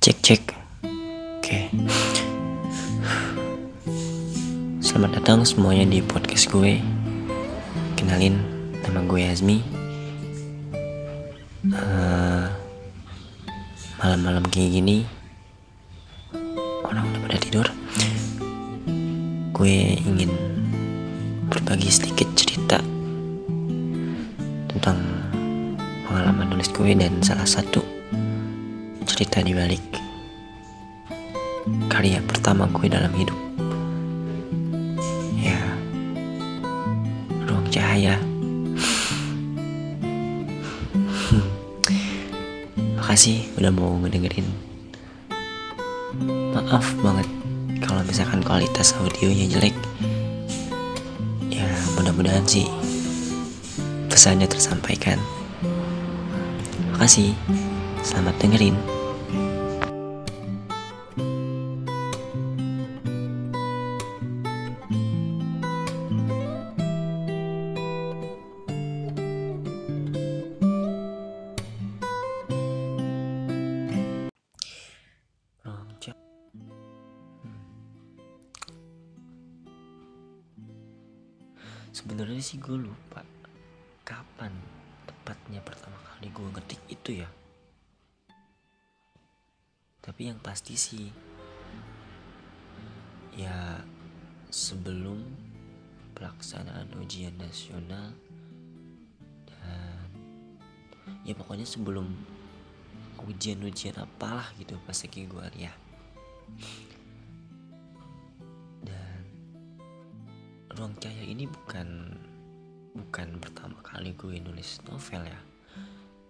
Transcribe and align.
Cek 0.00 0.16
cek. 0.24 0.42
Oke. 1.36 1.68
Selamat 4.80 5.20
datang 5.20 5.44
semuanya 5.44 5.84
di 5.92 6.00
podcast 6.00 6.48
gue. 6.48 6.80
Kenalin, 8.00 8.40
nama 8.80 9.04
gue 9.04 9.20
Azmi. 9.28 9.60
Eh, 11.68 12.44
Malam-malam 14.00 14.48
kayak 14.48 14.80
gini, 14.80 15.04
orang 16.80 17.04
udah 17.04 17.20
pada 17.20 17.36
tidur. 17.36 17.68
Gue 19.52 20.00
ingin 20.00 20.32
berbagi 21.52 21.92
sedikit 21.92 22.32
cerita 22.32 22.80
tentang 24.64 24.96
pengalaman 26.08 26.56
nulis 26.56 26.72
gue 26.72 26.88
dan 26.96 27.20
salah 27.20 27.44
satu 27.44 27.89
cerita 29.30 29.46
di 29.46 29.54
balik 29.54 29.84
karya 31.86 32.18
pertama 32.26 32.66
gue 32.66 32.90
dalam 32.90 33.14
hidup. 33.14 33.38
Ya, 35.38 35.54
ruang 37.46 37.62
cahaya. 37.70 38.18
Makasih 42.98 43.46
udah 43.54 43.70
mau 43.70 44.02
ngedengerin. 44.02 44.50
Maaf 46.50 46.90
banget 46.98 47.30
kalau 47.86 48.02
misalkan 48.02 48.42
kualitas 48.42 48.98
audionya 48.98 49.46
jelek. 49.46 49.78
Ya, 51.54 51.70
mudah-mudahan 51.94 52.42
sih 52.50 52.66
pesannya 54.10 54.50
tersampaikan. 54.50 55.22
Makasih. 56.98 57.30
Selamat 58.02 58.34
dengerin. 58.42 58.99
Itu 87.00 87.24
ya. 87.24 87.28
Tapi 90.04 90.28
yang 90.28 90.36
pasti 90.44 90.76
sih 90.76 91.08
ya 93.40 93.80
sebelum 94.52 95.24
pelaksanaan 96.12 96.92
ujian 97.00 97.32
nasional 97.40 98.12
dan 99.48 100.08
ya 101.24 101.32
pokoknya 101.32 101.64
sebelum 101.64 102.12
ujian-ujian 103.24 103.96
apalah 104.00 104.48
gitu 104.60 104.76
pas 104.84 104.96
lagi 104.96 105.28
gue 105.28 105.46
ya 105.56 105.72
dan 108.84 109.20
ruang 110.76 110.96
cahaya 111.00 111.24
ini 111.24 111.44
bukan 111.48 112.16
bukan 112.96 113.28
pertama 113.38 113.78
kali 113.84 114.12
gue 114.16 114.40
nulis 114.40 114.82
novel 114.88 115.24
ya 115.24 115.40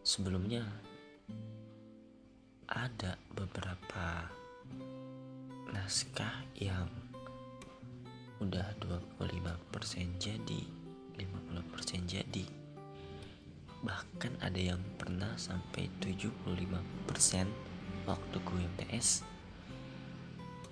sebelumnya 0.00 0.64
ada 2.70 3.18
beberapa 3.34 4.30
naskah 5.74 6.46
yang 6.56 6.88
udah 8.40 8.72
25% 8.80 10.16
jadi 10.16 10.60
50% 11.20 12.08
jadi. 12.08 12.47
Bahkan 13.80 14.41
ada 14.41 14.60
yang 14.60 14.80
pernah 14.97 15.36
sampai 15.36 15.92
75% 16.00 18.08
waktu 18.08 18.36
gue 18.41 18.60
MTS 18.76 19.08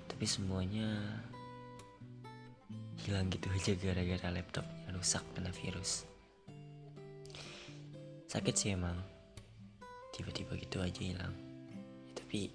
tapi 0.08 0.24
semuanya 0.24 0.88
hilang 3.04 3.30
gitu 3.30 3.47
aja 3.54 3.72
gara-gara 3.78 4.28
laptopnya 4.34 4.91
rusak 4.91 5.22
kena 5.36 5.54
virus. 5.54 6.08
Sakit 8.26 8.54
sih 8.58 8.74
emang 8.74 8.98
tiba-tiba 10.18 10.58
gitu 10.58 10.82
aja 10.82 10.98
hilang. 10.98 11.34
Ya, 12.02 12.12
tapi 12.18 12.50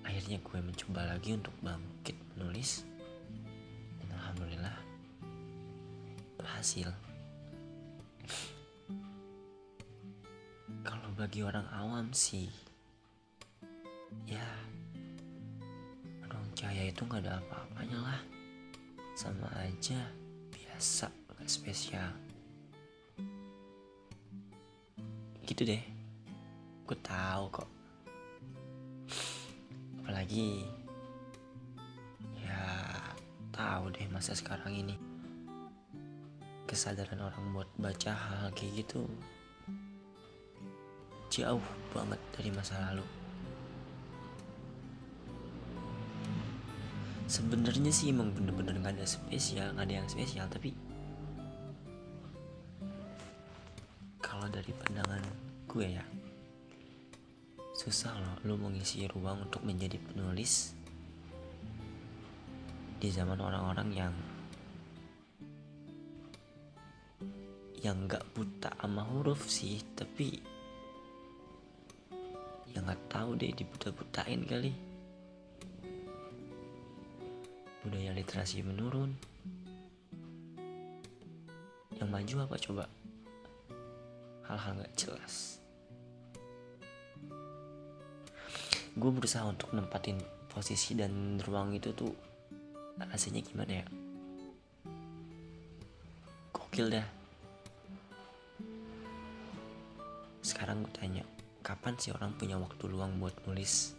akhirnya 0.00 0.40
gue 0.40 0.58
mencoba 0.64 1.04
lagi 1.04 1.36
untuk 1.36 1.52
bangkit 1.60 2.16
menulis. 2.32 2.88
Dan 4.00 4.08
alhamdulillah 4.16 4.76
berhasil. 6.40 6.88
Kalau 10.80 11.08
bagi 11.12 11.44
orang 11.44 11.68
awam 11.76 12.08
sih 12.16 12.48
ya 14.24 14.44
ruang 16.24 16.48
cahaya 16.56 16.88
itu 16.88 17.04
nggak 17.04 17.20
ada 17.20 17.36
apa-apanya 17.44 17.98
lah. 18.00 18.20
Sama 19.12 19.48
aja 19.60 20.00
biasa 20.48 21.12
nggak 21.36 21.48
spesial. 21.52 22.08
Gitu 25.44 25.68
deh 25.68 25.93
gue 26.84 26.98
tahu 27.00 27.44
kok. 27.48 27.68
Apalagi 30.04 30.68
ya 32.44 32.60
tahu 33.48 33.88
deh 33.88 34.04
masa 34.12 34.36
sekarang 34.36 34.76
ini. 34.76 34.96
Kesadaran 36.68 37.24
orang 37.24 37.44
buat 37.56 37.70
baca 37.80 38.12
hal 38.12 38.52
kayak 38.52 38.84
gitu 38.84 39.08
jauh 41.32 41.64
banget 41.96 42.20
dari 42.36 42.50
masa 42.52 42.76
lalu. 42.92 43.06
Sebenarnya 47.24 47.88
sih 47.88 48.12
emang 48.12 48.36
bener-bener 48.36 48.76
nggak 48.76 49.00
ada 49.00 49.08
spesial 49.08 49.72
nggak 49.72 49.88
ada 49.88 49.94
yang 49.96 50.08
spesial 50.12 50.46
tapi 50.52 50.76
kalau 54.20 54.44
dari 54.52 54.70
pandangan 54.76 55.24
gue 55.64 55.88
ya 55.96 56.04
susah 57.84 58.16
loh 58.16 58.40
lu 58.48 58.56
mengisi 58.56 59.04
ruang 59.04 59.44
untuk 59.44 59.60
menjadi 59.60 60.00
penulis 60.00 60.72
di 62.96 63.12
zaman 63.12 63.36
orang-orang 63.36 63.92
yang 63.92 64.14
yang 67.84 68.08
nggak 68.08 68.24
buta 68.32 68.72
sama 68.80 69.04
huruf 69.04 69.44
sih 69.52 69.84
tapi 69.92 70.40
yang 72.72 72.88
nggak 72.88 73.04
tahu 73.12 73.36
deh 73.36 73.52
dibuta-butain 73.52 74.40
kali. 74.48 74.72
Budaya 77.84 78.16
literasi 78.16 78.64
menurun. 78.66 79.14
Yang 82.00 82.08
maju 82.08 82.34
apa 82.48 82.56
coba? 82.58 82.84
Hal-hal 84.48 84.72
nggak 84.80 84.94
jelas 84.98 85.63
gue 88.94 89.10
berusaha 89.10 89.42
untuk 89.42 89.74
nempatin 89.74 90.22
posisi 90.46 90.94
dan 90.94 91.42
ruang 91.42 91.74
itu 91.74 91.90
tuh 91.90 92.14
rasanya 92.94 93.42
gimana 93.42 93.82
ya? 93.82 93.86
Gokil 96.54 96.94
dah. 96.94 97.06
Sekarang 100.46 100.86
gue 100.86 100.94
tanya 100.94 101.26
kapan 101.66 101.98
sih 101.98 102.14
orang 102.14 102.38
punya 102.38 102.54
waktu 102.54 102.86
luang 102.86 103.18
buat 103.18 103.34
nulis? 103.50 103.98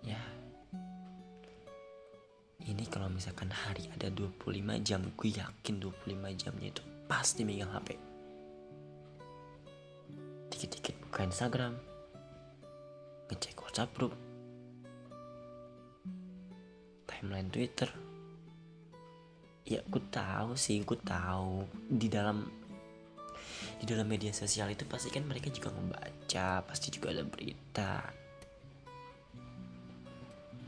Ya. 0.00 0.22
Ini 2.64 2.88
kalau 2.88 3.12
misalkan 3.12 3.52
hari 3.52 3.84
ada 3.92 4.08
25 4.08 4.80
jam 4.80 5.04
gue 5.12 5.28
yakin 5.28 5.74
25 5.76 6.40
jamnya 6.40 6.68
itu 6.72 6.82
pasti 7.04 7.44
megang 7.44 7.70
HP 7.70 8.16
dikit-dikit 10.56 10.96
buka 11.16 11.32
Instagram 11.32 11.72
ngecek 13.32 13.56
WhatsApp 13.64 13.88
group 13.96 14.12
timeline 17.08 17.48
Twitter. 17.48 17.88
Ya 19.64 19.80
gue 19.88 20.02
tahu 20.12 20.60
sih 20.60 20.84
gue 20.84 21.00
tahu. 21.00 21.64
Di 21.88 22.12
dalam 22.12 22.44
di 23.80 23.88
dalam 23.88 24.04
media 24.04 24.28
sosial 24.36 24.68
itu 24.76 24.84
pasti 24.84 25.08
kan 25.08 25.24
mereka 25.24 25.48
juga 25.48 25.72
membaca 25.72 26.60
pasti 26.68 26.92
juga 26.92 27.16
ada 27.16 27.24
berita. 27.24 28.04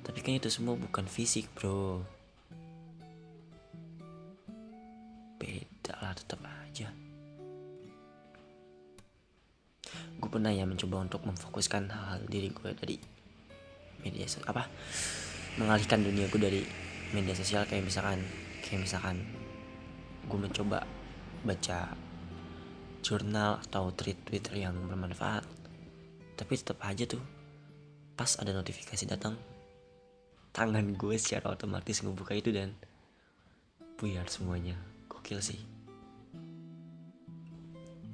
Tapi 0.01 0.19
kan 0.25 0.33
itu 0.33 0.49
semua 0.49 0.81
bukan 0.81 1.05
fisik 1.05 1.53
bro. 1.53 2.01
Beda 5.37 5.93
lah 6.01 6.17
tetap 6.17 6.41
aja 6.41 6.89
gue 10.19 10.31
pernah 10.31 10.51
ya 10.51 10.67
mencoba 10.67 11.07
untuk 11.07 11.23
memfokuskan 11.23 11.91
hal, 11.91 12.19
-hal 12.19 12.21
diri 12.27 12.51
gue 12.51 12.71
dari 12.75 12.97
media 14.03 14.27
sosial 14.27 14.51
apa 14.51 14.67
mengalihkan 15.59 16.03
dunia 16.03 16.27
gue 16.31 16.41
dari 16.41 16.63
media 17.15 17.35
sosial. 17.35 17.67
Kayak 17.67 17.91
misalkan 17.91 18.21
kayak 18.63 18.85
misalkan 18.87 19.23
gue 20.27 20.39
mencoba 20.39 20.85
baca 21.47 21.95
jurnal 23.01 23.63
atau 23.71 23.95
tweet 23.95 24.19
twitter 24.27 24.59
yang 24.59 24.75
bermanfaat 24.91 25.47
tapi 26.35 26.55
tetap 26.55 26.83
aja 26.83 27.07
tuh 27.07 27.23
pas 28.19 28.35
ada 28.43 28.51
notifikasi 28.51 29.07
datang 29.07 29.39
tangan 30.51 30.99
gue 30.99 31.15
secara 31.15 31.55
otomatis 31.55 32.03
ngebuka 32.03 32.35
itu 32.35 32.51
dan 32.51 32.75
buyar 33.99 34.27
semuanya. 34.31 34.75
Gokil 35.07 35.39
sih. 35.43 35.59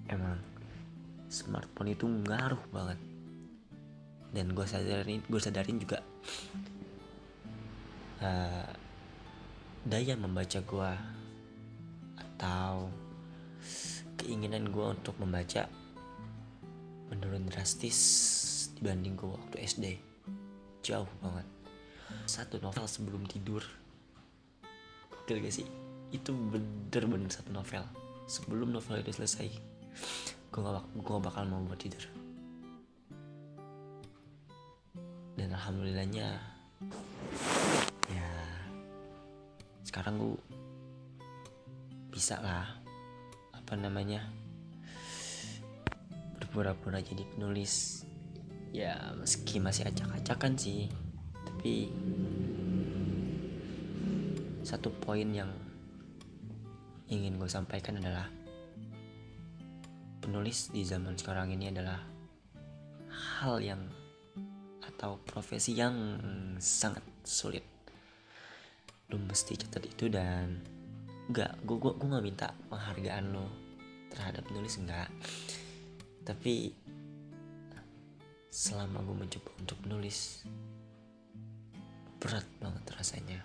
Emang 0.09 0.41
smartphone 1.35 1.91
itu 1.91 2.07
ngaruh 2.07 2.63
banget. 2.71 2.99
Dan 4.31 4.55
gue 4.55 4.67
sadarin 4.67 5.19
gue 5.27 5.41
sadarin 5.43 5.79
juga 5.83 5.99
uh, 8.23 8.71
daya 9.83 10.15
membaca 10.15 10.59
gue 10.63 10.91
atau 12.15 12.87
keinginan 14.15 14.71
gue 14.71 14.87
untuk 14.87 15.19
membaca 15.19 15.67
menurun 17.11 17.51
drastis 17.51 17.99
dibanding 18.79 19.19
gue 19.19 19.31
waktu 19.35 19.57
SD 19.67 19.85
jauh 20.87 21.09
banget. 21.19 21.47
Satu 22.31 22.63
novel 22.63 22.87
sebelum 22.87 23.27
tidur. 23.27 23.65
Gak 25.25 25.49
sih? 25.49 25.65
Itu 26.13 26.37
bener-bener 26.37 27.33
satu 27.33 27.51
novel. 27.51 27.85
Sebelum 28.29 28.73
novel 28.73 29.01
itu 29.01 29.13
selesai 29.13 29.49
gue 30.55 30.63
gak 31.03 31.19
bakal 31.19 31.43
mau 31.51 31.67
buat 31.67 31.83
tidur. 31.83 32.07
Dan 35.35 35.51
alhamdulillahnya 35.51 36.39
ya 38.07 38.31
sekarang 39.83 40.23
gue 40.23 40.39
bisa 42.15 42.39
lah 42.39 42.71
apa 43.51 43.75
namanya 43.75 44.23
berpura-pura 46.39 47.03
jadi 47.03 47.27
penulis. 47.35 48.07
Ya 48.71 49.11
meski 49.19 49.59
masih 49.59 49.91
acak-acakan 49.91 50.55
sih 50.55 50.87
tapi 51.43 51.91
satu 54.63 54.95
poin 55.03 55.35
yang 55.35 55.51
ingin 57.11 57.43
gue 57.43 57.51
sampaikan 57.51 57.99
adalah 57.99 58.31
penulis 60.25 60.73
di 60.73 60.81
zaman 60.89 61.13
sekarang 61.21 61.53
ini 61.53 61.69
adalah 61.69 62.01
hal 63.45 63.61
yang 63.61 63.85
atau 64.81 65.21
profesi 65.21 65.77
yang 65.77 66.17
sangat 66.57 67.05
sulit. 67.21 67.61
Lu 69.13 69.21
mesti 69.21 69.53
catat 69.61 69.85
itu 69.85 70.09
dan 70.09 70.65
gak 71.29 71.61
gue 71.69 71.77
gue 71.77 71.93
gue 71.93 72.09
nggak 72.09 72.25
minta 72.25 72.49
penghargaan 72.73 73.37
lo 73.37 73.49
terhadap 74.13 74.45
penulis 74.45 74.77
enggak 74.77 75.09
tapi 76.21 76.73
selama 78.49 79.01
gue 79.05 79.17
mencoba 79.25 79.51
untuk 79.61 79.77
menulis 79.85 80.49
berat 82.17 82.49
banget 82.65 82.85
rasanya. 82.97 83.41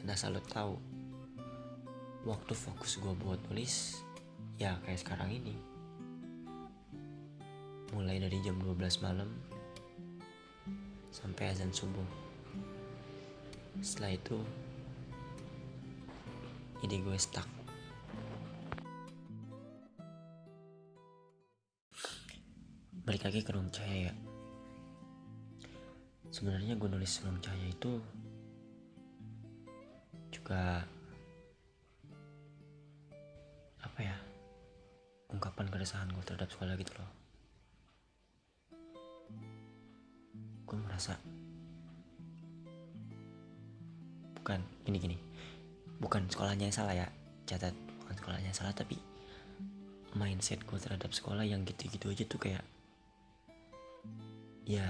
Dan 0.00 0.08
asal 0.08 0.32
lo 0.32 0.40
tahu 0.40 0.80
waktu 2.24 2.56
fokus 2.56 2.96
gue 2.96 3.12
buat 3.12 3.36
nulis 3.52 4.05
ya 4.56 4.80
kayak 4.84 5.00
sekarang 5.00 5.30
ini. 5.32 5.54
Mulai 7.92 8.20
dari 8.20 8.40
jam 8.40 8.56
12 8.60 9.04
malam 9.04 9.28
sampai 11.12 11.52
azan 11.52 11.72
subuh. 11.72 12.04
Setelah 13.80 14.16
itu 14.16 14.38
ide 16.84 17.00
gue 17.00 17.16
stuck. 17.20 17.48
Balik 23.06 23.22
lagi 23.22 23.40
ke 23.44 23.50
ruang 23.54 23.70
cahaya 23.70 24.10
ya. 24.10 24.14
Sebenarnya 26.32 26.74
gue 26.76 26.88
nulis 26.90 27.22
ruang 27.22 27.38
cahaya 27.40 27.68
itu 27.70 28.02
juga 30.32 30.84
ungkapan 35.30 35.66
keresahan 35.70 36.10
gue 36.10 36.22
terhadap 36.22 36.50
sekolah 36.50 36.74
gitu 36.78 36.92
loh. 36.98 37.10
Gue 40.66 40.78
merasa 40.78 41.18
bukan 44.38 44.62
gini 44.86 44.98
gini. 45.02 45.18
Bukan 45.98 46.28
sekolahnya 46.30 46.70
yang 46.70 46.76
salah 46.76 46.94
ya 46.94 47.08
catat 47.46 47.74
bukan 48.02 48.14
sekolahnya 48.18 48.48
yang 48.50 48.58
salah 48.58 48.74
tapi 48.74 48.98
mindset 50.16 50.62
gue 50.64 50.78
terhadap 50.78 51.10
sekolah 51.12 51.44
yang 51.44 51.62
gitu-gitu 51.66 52.08
aja 52.10 52.24
tuh 52.24 52.40
kayak 52.40 52.64
ya 54.66 54.86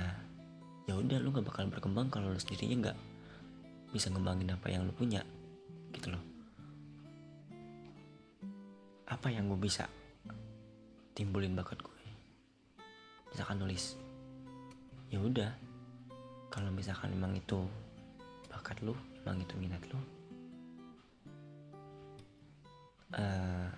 ya 0.87 0.95
udah 0.95 1.19
lu 1.19 1.35
nggak 1.35 1.47
bakal 1.51 1.67
berkembang 1.69 2.09
kalau 2.09 2.31
lu 2.31 2.39
sendirinya 2.39 2.89
nggak 2.89 2.99
bisa 3.91 4.13
ngembangin 4.13 4.55
apa 4.55 4.67
yang 4.71 4.87
lu 4.87 4.93
punya 4.93 5.25
gitu 5.93 6.13
loh. 6.13 6.23
Apa 9.07 9.31
yang 9.31 9.49
gue 9.49 9.61
bisa 9.61 9.87
timbulin 11.17 11.57
bakat 11.57 11.81
gue. 11.81 11.97
Misalkan 13.33 13.57
nulis 13.57 13.97
ya 15.09 15.17
udah 15.17 15.51
kalau 16.53 16.69
misalkan 16.69 17.17
emang 17.17 17.33
itu 17.33 17.65
bakat 18.53 18.77
lu 18.85 18.93
emang 19.25 19.39
itu 19.39 19.55
minat 19.57 19.79
lu 19.89 19.99
uh, 23.15 23.69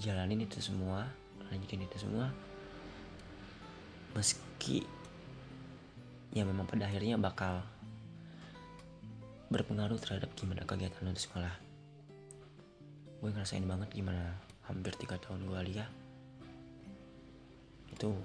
jalanin 0.00 0.42
itu 0.42 0.60
semua 0.60 1.08
lanjutin 1.50 1.82
itu 1.82 1.96
semua. 1.98 2.30
Meski 4.14 4.86
ya 6.30 6.46
memang 6.46 6.66
pada 6.66 6.86
akhirnya 6.86 7.18
bakal 7.18 7.62
berpengaruh 9.50 9.98
terhadap 9.98 10.30
gimana 10.38 10.62
kegiatan 10.62 11.02
lo 11.02 11.10
di 11.10 11.22
sekolah. 11.22 11.54
Gue 13.18 13.30
ngerasain 13.34 13.66
banget 13.66 13.90
gimana 13.90 14.38
hampir 14.70 14.94
tiga 14.94 15.18
tahun 15.18 15.50
gue 15.50 15.58
kuliah 15.58 15.90
itu. 18.00 18.16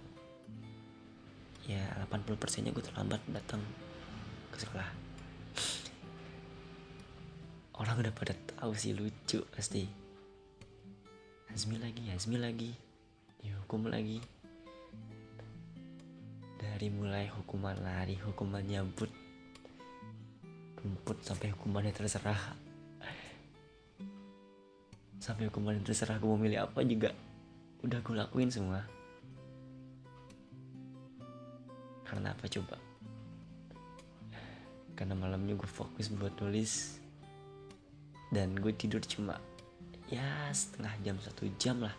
Ya 1.67 1.83
80 2.07 2.39
persennya 2.39 2.71
gue 2.71 2.79
terlambat 2.79 3.19
datang 3.27 3.59
ke 4.55 4.63
sekolah. 4.63 4.87
Orang 7.75 7.99
udah 7.99 8.15
pada 8.15 8.31
tahu 8.55 8.71
sih 8.71 8.95
lucu 8.95 9.43
pasti. 9.51 9.83
Azmi 11.51 11.75
lagi 11.75 12.07
Azmi 12.07 12.39
lagi. 12.39 12.71
Dihukum 13.43 13.91
lagi. 13.91 14.23
Dari 16.55 16.87
mulai 16.87 17.27
hukuman 17.35 17.75
lari 17.75 18.15
hukuman 18.15 18.63
nyabut 18.63 19.11
rumput 20.79 21.19
sampai 21.19 21.51
hukumannya 21.51 21.91
terserah. 21.91 22.39
Sampai 25.19 25.51
hukumannya 25.51 25.83
terserah 25.83 26.15
gue 26.15 26.29
mau 26.31 26.39
milih 26.39 26.63
apa 26.63 26.79
juga. 26.87 27.11
Udah 27.83 27.99
gue 27.99 28.15
lakuin 28.15 28.47
semua 28.47 29.04
karena 32.15 32.31
apa 32.31 32.47
coba? 32.47 32.79
Karena 34.95 35.19
malamnya 35.19 35.59
gue 35.59 35.67
fokus 35.67 36.07
buat 36.15 36.31
nulis. 36.39 37.03
Dan 38.31 38.55
gue 38.55 38.71
tidur 38.71 39.03
cuma 39.03 39.35
ya 40.07 40.47
setengah 40.55 40.95
jam 41.03 41.19
satu 41.19 41.43
jam 41.59 41.83
lah. 41.83 41.95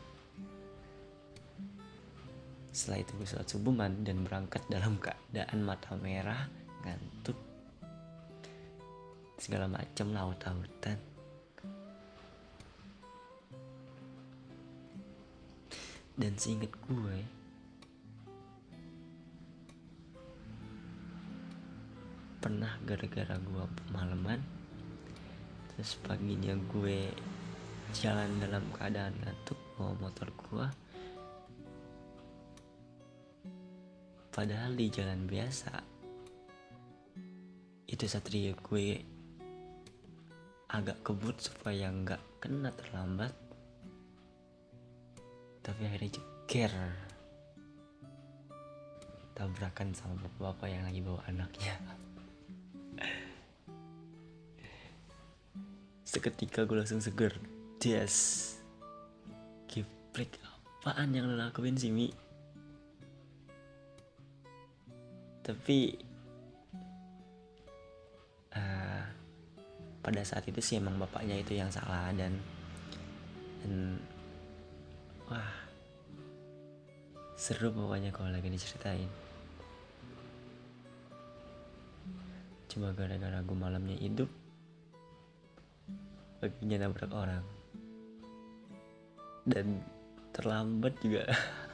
Setelah 2.73 3.05
itu 3.05 3.13
gue 3.21 3.29
sholat 3.29 3.49
subuh 3.49 3.73
mandi 3.73 4.09
dan 4.09 4.25
berangkat 4.25 4.65
dalam 4.73 4.97
keadaan 4.97 5.61
mata 5.65 5.97
merah, 5.97 6.49
ngantuk, 6.85 7.37
segala 9.37 9.69
macam 9.69 10.13
laut-lautan. 10.13 10.97
Dan 16.17 16.33
seinget 16.41 16.73
gue, 16.89 17.17
pernah 22.39 22.77
gara-gara 22.85 23.37
gue 23.39 23.65
pemalaman, 23.85 24.41
terus 25.73 25.99
paginya 26.05 26.55
gue 26.73 27.09
jalan 27.97 28.31
dalam 28.43 28.65
keadaan 28.77 29.15
ngantuk 29.23 29.59
bawa 29.79 29.93
motor 30.01 30.29
gue 30.33 30.67
Padahal 34.37 34.77
di 34.77 34.93
jalan 34.93 35.25
biasa 35.25 35.73
itu 37.89 38.05
satria 38.05 38.53
gue 38.53 39.01
agak 40.69 41.01
kebut 41.01 41.41
supaya 41.41 41.89
nggak 41.89 42.21
kena 42.45 42.69
terlambat. 42.77 43.33
Tapi 45.65 45.81
akhirnya 45.89 46.21
jeger 46.21 46.73
tabrakan 49.33 49.97
sama 49.97 50.21
bapak-bapak 50.21 50.69
yang 50.69 50.85
lagi 50.85 51.01
bawa 51.01 51.25
anaknya 51.33 51.73
seketika 56.17 56.65
gue 56.65 56.81
langsung 56.81 57.05
seger. 57.05 57.37
Yes 57.85 58.57
Geprek 59.69 60.41
apaan 60.81 61.13
yang 61.13 61.29
lo 61.29 61.37
lakuin 61.37 61.77
sih 61.77 61.93
Mi? 61.93 62.09
Tapi 65.45 65.79
uh, 68.57 69.05
pada 70.01 70.23
saat 70.25 70.49
itu 70.49 70.59
sih 70.65 70.81
emang 70.81 70.97
bapaknya 70.97 71.37
itu 71.37 71.53
yang 71.53 71.69
salah 71.69 72.09
dan 72.17 72.33
dan 73.61 74.01
wah 75.29 75.53
seru 77.37 77.69
pokoknya 77.77 78.09
kalau 78.09 78.33
lagi 78.33 78.49
diceritain. 78.49 79.11
Cuma 82.73 82.97
gara-gara 82.97 83.45
gue 83.45 83.59
malamnya 83.59 84.01
hidup 84.01 84.46
paginya 86.39 86.87
nabrak 86.87 87.13
orang. 87.13 87.45
Dan 89.47 89.81
terlambat 90.35 90.95
juga. 91.01 91.25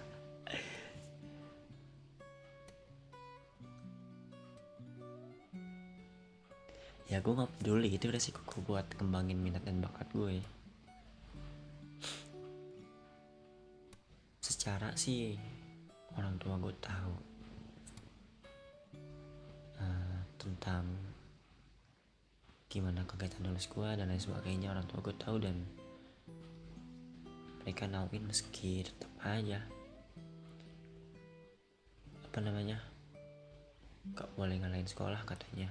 Ya 7.12 7.20
gue 7.20 7.36
gak 7.36 7.52
peduli. 7.60 7.92
Itu 7.92 8.08
resiko 8.08 8.40
gue 8.48 8.64
buat 8.64 8.88
kembangin 8.96 9.36
minat 9.36 9.60
dan 9.68 9.84
bakat 9.84 10.08
gue. 10.16 10.40
Secara 14.40 14.96
sih 14.96 15.36
orang 16.16 16.40
tua 16.40 16.56
gue 16.56 16.72
tahu 16.80 17.14
uh, 19.76 20.20
tentang 20.40 21.11
gimana 22.72 23.04
kegiatan 23.04 23.44
nulis 23.44 23.68
gue 23.68 23.84
dan 23.84 24.08
lain 24.08 24.16
sebagainya. 24.16 24.72
Orang 24.72 24.88
tua 24.88 25.04
gue 25.04 25.12
tahu 25.20 25.36
dan 25.44 25.60
mereka 27.60 27.84
nauin 27.84 28.24
meski 28.24 28.80
tetap 28.80 29.12
aja. 29.20 29.60
Apa 32.24 32.40
namanya? 32.40 32.80
Gak 34.16 34.32
boleh 34.40 34.56
ngalahin 34.56 34.88
sekolah 34.88 35.20
katanya. 35.28 35.68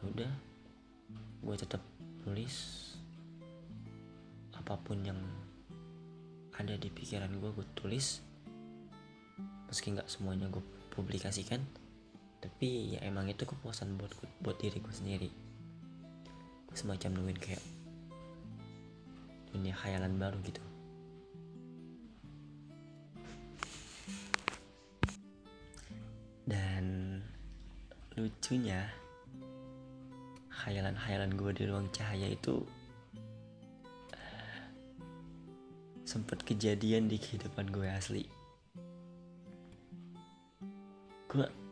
Ya 0.00 0.02
udah 0.08 0.32
gue 1.44 1.56
tetap 1.60 1.84
nulis. 2.24 2.96
Apa 4.56 4.80
pun 4.80 5.04
yang 5.04 5.20
ada 6.56 6.80
di 6.80 6.88
pikiran 6.88 7.28
gue 7.28 7.52
gue 7.52 7.66
tulis. 7.76 8.24
Meski 9.68 9.92
nggak 9.92 10.08
semuanya 10.08 10.48
gue 10.48 10.64
publikasikan 10.96 11.83
tapi 12.44 12.92
ya 12.92 13.00
emang 13.08 13.24
itu 13.32 13.48
kepuasan 13.48 13.96
buat 13.96 14.12
buat 14.44 14.60
diri 14.60 14.76
gue 14.76 14.92
sendiri. 14.92 15.30
Semacam 16.76 17.16
nemuin 17.16 17.40
kayak 17.40 17.64
dunia 19.48 19.72
khayalan 19.72 20.20
baru 20.20 20.36
gitu. 20.44 20.60
Dan 26.44 26.84
lucunya 28.12 28.92
khayalan-khayalan 30.52 31.32
gue 31.32 31.50
di 31.56 31.64
ruang 31.64 31.88
cahaya 31.96 32.28
itu 32.28 32.60
sempet 36.04 36.44
kejadian 36.44 37.08
di 37.08 37.16
kehidupan 37.16 37.72
gue 37.72 37.88
asli. 37.88 38.28
Gue 41.32 41.63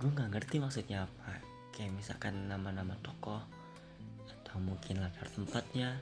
gue 0.00 0.08
nggak 0.08 0.32
ngerti 0.32 0.56
maksudnya 0.56 1.04
apa. 1.04 1.36
Kayak 1.76 1.92
misalkan 1.92 2.48
nama-nama 2.48 2.96
tokoh 3.04 3.44
atau 4.24 4.56
mungkin 4.56 5.04
latar 5.04 5.28
tempatnya. 5.28 6.00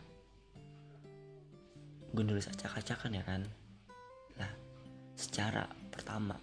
Gue 2.14 2.22
nulis 2.22 2.46
acak-acakan 2.46 3.18
ya 3.18 3.22
kan? 3.26 3.42
Nah 4.38 4.50
secara 5.18 5.66
pertama 5.90 6.38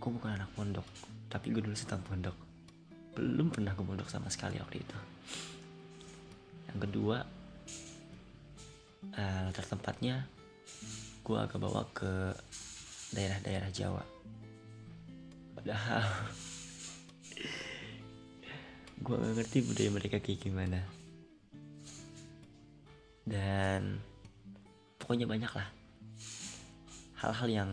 gue 0.00 0.10
bukan 0.10 0.34
anak 0.34 0.50
pondok 0.58 0.88
tapi 1.30 1.54
gue 1.54 1.62
nulis 1.62 1.86
tentang 1.86 2.02
pondok. 2.02 2.34
Belum 3.14 3.46
pernah 3.54 3.70
gue 3.78 3.86
pondok 3.86 4.10
sama 4.10 4.26
sekali 4.34 4.58
waktu 4.58 4.82
itu. 4.82 4.98
Yang 6.74 6.78
kedua 6.90 7.22
uh, 9.14 9.40
latar 9.46 9.62
tempatnya 9.62 10.26
gue 11.22 11.38
agak 11.38 11.62
bawa 11.62 11.86
ke 11.94 12.34
daerah-daerah 13.14 13.70
Jawa 13.70 14.02
padahal 15.56 16.04
gue 19.00 19.14
gak 19.16 19.34
ngerti 19.40 19.58
budaya 19.64 19.90
mereka 19.90 20.16
kayak 20.20 20.40
gimana. 20.44 20.80
Dan 23.24 23.98
pokoknya 25.00 25.26
banyak 25.26 25.52
lah 25.56 25.68
hal-hal 27.20 27.48
yang 27.48 27.70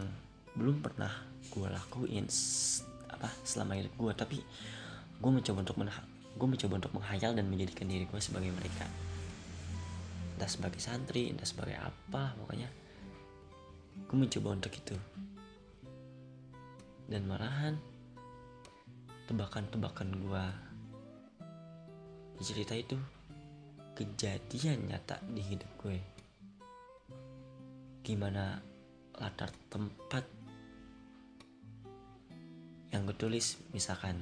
belum 0.57 0.81
pernah 0.83 1.11
gue 1.53 1.67
lakuin 1.69 2.27
apa 3.07 3.29
selama 3.47 3.79
hidup 3.79 3.93
gue 3.95 4.13
tapi 4.13 4.37
gue 5.17 5.31
mencoba 5.31 5.63
untuk 5.63 5.77
menah 5.79 5.97
gue 6.37 6.47
mencoba 6.47 6.73
untuk 6.81 6.93
menghayal 6.93 7.33
dan 7.33 7.45
menjadikan 7.49 7.89
diri 7.89 8.05
gue 8.05 8.21
sebagai 8.21 8.53
mereka. 8.53 8.85
Entah 10.37 10.49
sebagai 10.49 10.77
santri 10.77 11.33
entah 11.33 11.45
sebagai 11.45 11.77
apa 11.81 12.37
pokoknya 12.37 12.69
gue 14.05 14.17
mencoba 14.17 14.53
untuk 14.53 14.73
itu 14.73 14.93
dan 17.07 17.23
malahan 17.23 17.75
tebakan-tebakan 19.31 20.11
gue 20.19 20.45
di 22.37 22.43
cerita 22.43 22.75
itu 22.77 22.95
kejadian 23.97 24.85
nyata 24.91 25.17
di 25.33 25.41
hidup 25.41 25.71
gue. 25.81 25.97
Gimana 28.05 28.61
latar 29.17 29.49
tempat 29.73 30.23
yang 32.93 33.03
gue 33.03 33.17
tulis 33.17 33.57
misalkan 33.73 34.21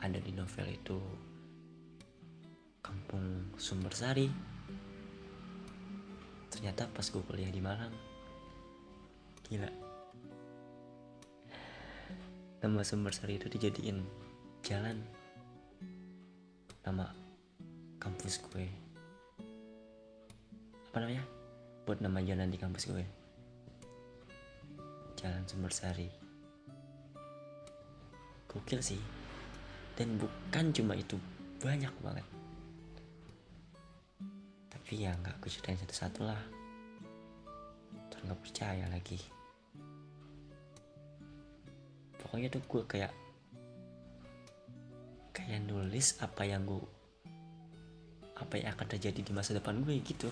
ada 0.00 0.18
di 0.18 0.32
novel 0.34 0.66
itu 0.72 0.98
kampung 2.82 3.54
Sumbersari 3.54 4.28
ternyata 6.50 6.90
pas 6.90 7.06
gue 7.06 7.22
kuliah 7.22 7.50
di 7.54 7.62
Malang 7.62 7.94
gila 9.46 9.93
nama 12.64 12.80
Sumbersari 12.80 13.36
itu 13.36 13.52
dijadiin 13.52 14.00
jalan. 14.64 14.96
Nama 16.80 17.12
kampus 18.00 18.40
gue. 18.48 18.64
Apa 20.88 21.04
namanya? 21.04 21.28
Buat 21.84 22.00
nama 22.00 22.24
jalan 22.24 22.48
di 22.48 22.56
kampus 22.56 22.88
gue. 22.88 23.04
Jalan 25.20 25.44
Sumbersari 25.44 26.08
gokil 28.48 28.80
sih. 28.80 29.02
Dan 29.92 30.16
bukan 30.16 30.72
cuma 30.72 30.96
itu 30.96 31.20
banyak 31.60 31.92
banget. 32.00 32.24
Tapi 34.72 35.04
ya 35.04 35.12
nggak 35.20 35.36
gue 35.36 35.52
ceritain 35.52 35.76
satu-satu 35.76 36.24
lah. 36.24 36.40
Nggak 38.24 38.40
percaya 38.40 38.88
lagi 38.88 39.33
pokoknya 42.34 42.50
tuh 42.50 42.66
gue 42.66 42.82
kayak 42.90 43.14
kayak 45.30 45.70
nulis 45.70 46.18
apa 46.18 46.42
yang 46.42 46.66
gue 46.66 46.82
apa 48.34 48.58
yang 48.58 48.74
akan 48.74 48.90
terjadi 48.90 49.22
di 49.22 49.30
masa 49.30 49.54
depan 49.54 49.78
gue 49.86 49.94
gitu. 50.02 50.26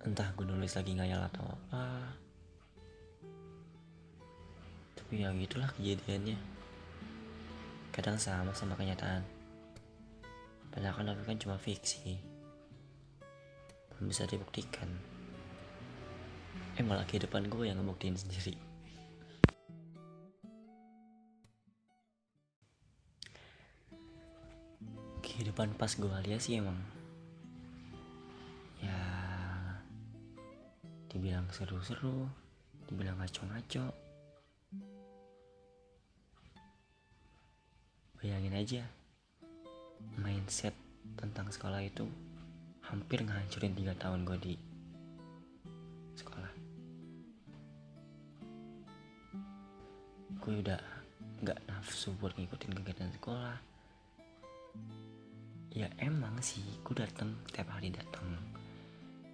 Entah 0.00 0.32
gue 0.32 0.48
nulis 0.48 0.72
lagi 0.72 0.96
ngayal 0.96 1.20
atau 1.28 1.44
apa. 1.44 2.16
Tapi 4.96 5.20
ya 5.20 5.36
gitulah 5.36 5.68
kejadiannya. 5.76 6.40
Kadang 7.92 8.16
sama 8.16 8.56
sama 8.56 8.72
kenyataan. 8.72 9.20
Padahal 10.72 10.96
kan 10.96 11.12
aku 11.12 11.22
kan 11.28 11.36
cuma 11.36 11.60
fiksi 11.60 12.35
belum 13.96 14.12
bisa 14.12 14.28
dibuktikan. 14.28 14.88
Eh 16.76 16.84
malah 16.84 17.08
kehidupan 17.08 17.48
gue 17.48 17.72
yang 17.72 17.80
ngebuktiin 17.80 18.20
sendiri. 18.20 18.52
Kehidupan 25.24 25.72
pas 25.80 25.88
gue 25.96 26.12
alias 26.12 26.44
sih 26.44 26.60
emang 26.60 26.76
ya 28.84 29.00
dibilang 31.08 31.48
seru-seru 31.48 32.28
dibilang 32.84 33.16
ngaco-ngaco. 33.16 33.88
Bayangin 38.20 38.52
aja 38.52 38.82
mindset 40.20 40.76
tentang 41.16 41.48
sekolah 41.48 41.80
itu 41.80 42.04
hampir 42.90 43.22
ngancurin 43.22 43.74
tiga 43.74 43.94
tahun 43.98 44.22
gue 44.22 44.38
di 44.38 44.54
sekolah. 46.14 46.52
Gue 50.38 50.54
udah 50.62 50.80
nggak 51.42 51.58
nafsu 51.66 52.14
buat 52.18 52.34
ngikutin 52.38 52.72
kegiatan 52.78 53.10
sekolah. 53.18 53.56
Ya 55.76 55.90
emang 56.00 56.40
sih 56.40 56.64
gue 56.86 56.94
datang 56.96 57.36
tiap 57.52 57.68
hari 57.74 57.92
datang 57.92 58.56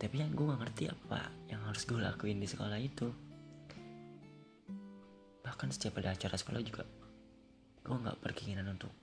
tapi 0.03 0.19
yang 0.19 0.35
gue 0.35 0.51
gak 0.51 0.59
ngerti 0.67 0.91
apa 0.91 1.31
yang 1.47 1.63
harus 1.63 1.87
gue 1.87 1.95
lakuin 1.95 2.43
di 2.43 2.51
sekolah 2.51 2.75
itu. 2.83 3.07
Bahkan 5.47 5.69
setiap 5.71 6.03
ada 6.03 6.11
acara 6.11 6.35
sekolah 6.35 6.59
juga 6.59 6.83
gue 7.83 7.97
nggak 7.99 8.19
berkeinginan 8.23 8.79
untuk 8.79 8.95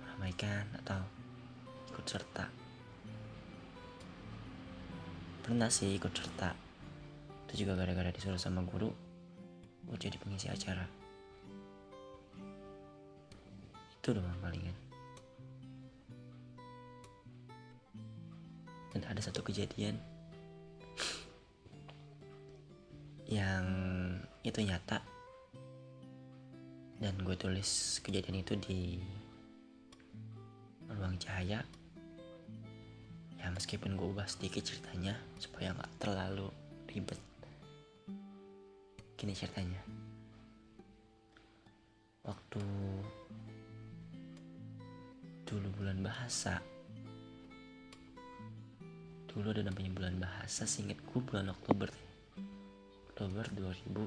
meramaikan 0.00 0.64
atau 0.80 1.00
ikut 1.92 2.04
serta 2.08 2.61
pernah 5.42 5.66
sih 5.66 5.98
ikut 5.98 6.14
serta. 6.14 6.54
Itu 7.50 7.66
juga 7.66 7.74
gara-gara 7.74 8.14
disuruh 8.14 8.38
sama 8.38 8.62
guru 8.62 8.94
gue 9.90 9.98
jadi 9.98 10.14
pengisi 10.16 10.46
acara. 10.46 10.86
Itu 13.98 14.14
doang 14.14 14.38
palingan. 14.38 14.76
Dan 18.94 19.02
ada 19.02 19.18
satu 19.18 19.42
kejadian 19.42 19.98
yang 23.26 23.66
itu 24.46 24.62
nyata. 24.62 25.02
Dan 27.02 27.18
gue 27.26 27.34
tulis 27.34 27.98
kejadian 28.06 28.46
itu 28.46 28.54
di 28.62 29.02
ruang 30.86 31.18
cahaya 31.18 31.66
ya 33.42 33.50
meskipun 33.50 33.98
gue 33.98 34.06
ubah 34.06 34.30
sedikit 34.30 34.62
ceritanya 34.62 35.18
supaya 35.34 35.74
nggak 35.74 35.98
terlalu 35.98 36.46
ribet. 36.86 37.18
Gini 39.18 39.34
ceritanya. 39.34 39.82
Waktu 42.22 42.62
dulu 45.42 45.68
bulan 45.74 45.98
bahasa. 46.06 46.62
Dulu 49.26 49.50
ada 49.50 49.66
namanya 49.66 49.90
bulan 49.90 50.22
bahasa 50.22 50.62
singkat 50.62 51.02
gue 51.02 51.18
bulan 51.18 51.50
Oktober 51.50 51.90
Oktober 53.10 53.42
2018 53.58 54.06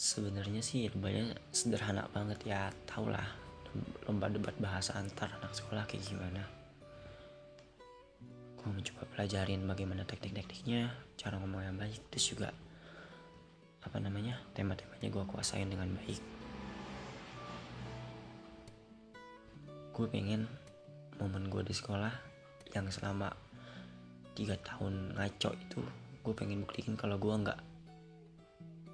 Sebenarnya 0.00 0.60
sih 0.64 0.88
lombanya 0.92 1.32
sederhana 1.52 2.08
banget 2.12 2.40
ya 2.44 2.72
tau 2.88 3.08
lah 3.08 3.24
lomba 4.08 4.28
debat 4.28 4.54
bahasa 4.60 4.96
antar 4.96 5.32
anak 5.40 5.56
sekolah 5.56 5.82
kayak 5.88 6.04
gimana 6.06 6.63
gue 8.64 8.72
mencoba 8.72 9.04
pelajarin 9.12 9.60
bagaimana 9.68 10.08
teknik-tekniknya 10.08 10.88
cara 11.20 11.36
ngomong 11.36 11.60
yang 11.68 11.76
baik 11.76 12.00
terus 12.08 12.32
juga 12.32 12.48
apa 13.84 14.00
namanya 14.00 14.40
tema-temanya 14.56 15.12
gue 15.12 15.24
kuasain 15.28 15.68
dengan 15.68 15.92
baik. 15.92 16.16
Gue 19.92 20.06
pengen 20.08 20.48
momen 21.20 21.52
gue 21.52 21.60
di 21.60 21.76
sekolah 21.76 22.08
yang 22.72 22.88
selama 22.88 23.28
tiga 24.32 24.56
tahun 24.64 25.12
ngaco 25.12 25.50
itu 25.60 25.84
gue 26.24 26.34
pengen 26.34 26.64
buktiin 26.64 26.96
kalau 26.96 27.20
gue 27.20 27.36
nggak 27.36 27.60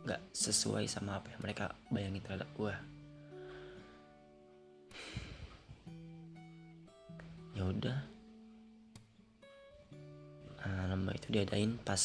nggak 0.02 0.22
sesuai 0.34 0.90
sama 0.90 1.22
apa 1.22 1.30
yang 1.30 1.42
mereka 1.46 1.72
bayangin 1.88 2.26
terhadap 2.26 2.50
gue 2.58 2.74
ya 7.54 7.62
udah 7.64 7.98
lomba 10.90 11.14
itu 11.14 11.30
diadain 11.32 11.78
pas 11.80 12.00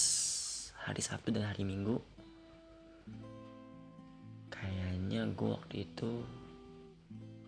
hari 0.85 1.01
Sabtu 1.01 1.33
dan 1.33 1.49
hari 1.49 1.65
Minggu. 1.65 1.97
Kayaknya 4.53 5.27
gue 5.33 5.49
waktu 5.49 5.75
itu 5.85 6.09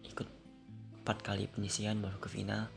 ikut 0.06 0.27
empat 1.03 1.17
kali 1.21 1.45
penyisian 1.47 2.01
baru 2.01 2.17
ke 2.17 2.30
final. 2.30 2.67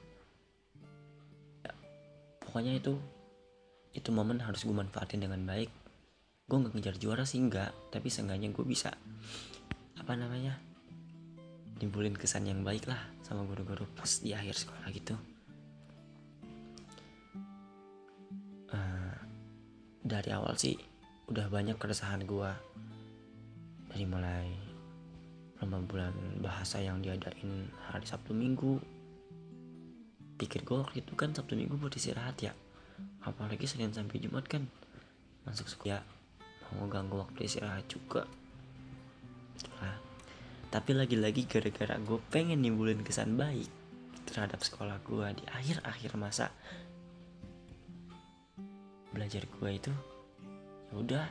Pokoknya 2.42 2.76
itu 2.76 2.98
itu 3.90 4.08
momen 4.14 4.38
harus 4.42 4.62
gue 4.62 4.74
manfaatin 4.74 5.24
dengan 5.24 5.42
baik. 5.48 5.70
Gue 6.46 6.56
nggak 6.60 6.74
ngejar 6.76 6.96
juara 6.98 7.24
sih 7.24 7.38
enggak 7.38 7.70
tapi 7.88 8.10
seenggaknya 8.10 8.50
gue 8.50 8.64
bisa 8.66 8.90
apa 10.00 10.12
namanya 10.16 10.58
nimbulin 11.80 12.12
kesan 12.16 12.44
yang 12.44 12.60
baik 12.60 12.84
lah 12.84 13.00
sama 13.24 13.44
guru-guru 13.48 13.88
pas 13.96 14.20
di 14.20 14.36
akhir 14.36 14.52
sekolah 14.52 14.88
gitu 14.92 15.16
dari 20.20 20.36
awal 20.36 20.52
sih 20.60 20.76
udah 21.32 21.48
banyak 21.48 21.80
keresahan 21.80 22.28
gue 22.28 22.52
dari 23.88 24.04
mulai 24.04 24.52
lomba 25.64 25.80
bulan 25.80 26.12
bahasa 26.44 26.76
yang 26.76 27.00
diadain 27.00 27.68
hari 27.88 28.04
Sabtu 28.04 28.36
Minggu. 28.36 28.76
Pikir 30.36 30.64
gue 30.64 30.76
waktu 30.76 31.00
itu 31.00 31.12
kan 31.16 31.32
Sabtu 31.32 31.56
Minggu 31.56 31.80
buat 31.80 31.92
istirahat 31.96 32.36
ya. 32.40 32.52
Apalagi 33.24 33.64
Senin 33.64 33.92
sampai 33.92 34.20
Jumat 34.20 34.44
kan 34.44 34.68
masuk 35.48 35.68
sekolah. 35.68 36.04
Mau 36.76 36.88
ganggu 36.92 37.20
waktu 37.20 37.48
istirahat 37.48 37.88
juga. 37.88 38.28
Itulah. 39.56 39.96
tapi 40.70 40.94
lagi-lagi 40.94 41.50
gara-gara 41.50 41.98
gue 41.98 42.22
pengen 42.30 42.62
nimbulin 42.62 43.02
kesan 43.02 43.34
baik 43.34 43.66
terhadap 44.22 44.62
sekolah 44.62 45.02
gue 45.02 45.26
di 45.40 45.44
akhir-akhir 45.50 46.14
masa. 46.14 46.54
Belajar 49.10 49.44
gue 49.50 49.70
itu 49.74 49.90
ya 49.90 50.09
udah. 50.94 51.26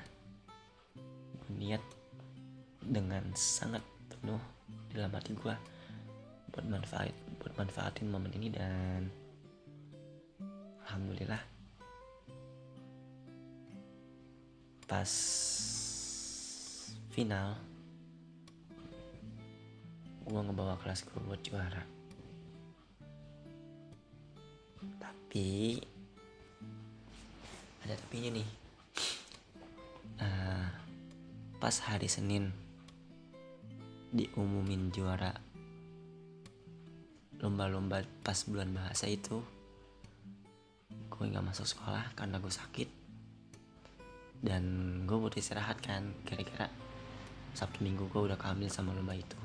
Niat 1.50 1.82
dengan 2.86 3.26
sangat 3.36 3.82
penuh 4.08 4.40
dalam 4.94 5.12
hati 5.14 5.34
gue 5.34 5.56
buat 6.50 6.66
manfaat 6.66 7.14
buat 7.38 7.54
manfaatin 7.56 8.10
momen 8.10 8.34
ini 8.34 8.50
dan 8.50 9.06
alhamdulillah 10.86 11.42
pas 14.90 15.12
final 17.14 17.54
gue 20.26 20.42
ngebawa 20.42 20.78
kelas 20.82 21.06
gue 21.06 21.20
buat 21.26 21.42
juara. 21.42 21.82
Tapi 25.02 25.78
ada 27.86 27.94
tapinya 27.98 28.38
nih 28.38 28.59
uh, 30.18 30.68
pas 31.62 31.76
hari 31.86 32.10
Senin 32.10 32.50
diumumin 34.10 34.90
juara. 34.90 35.38
Lomba-lomba 37.40 38.04
pas 38.26 38.36
bulan 38.50 38.74
bahasa 38.74 39.06
itu 39.08 39.40
gue 41.10 41.24
nggak 41.28 41.46
masuk 41.52 41.68
sekolah 41.68 42.16
karena 42.18 42.42
gue 42.42 42.50
sakit. 42.50 42.90
Dan 44.40 44.64
gue 45.04 45.18
butuh 45.20 45.38
istirahat 45.38 45.84
kan 45.84 46.16
gara-gara 46.24 46.72
sabtu 47.52 47.84
minggu 47.84 48.08
gue 48.08 48.22
udah 48.32 48.40
keambil 48.40 48.72
sama 48.72 48.96
lomba 48.96 49.14
itu. 49.14 49.40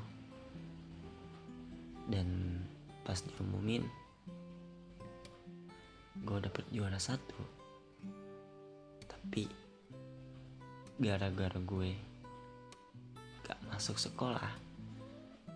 Dan 2.08 2.60
pas 3.02 3.20
diumumin 3.20 3.84
gue 6.22 6.38
dapet 6.40 6.64
juara 6.70 6.96
satu. 6.96 7.42
Tapi 9.04 9.63
gara-gara 10.94 11.58
gue 11.58 11.90
gak 13.42 13.58
masuk 13.66 13.98
sekolah 13.98 14.46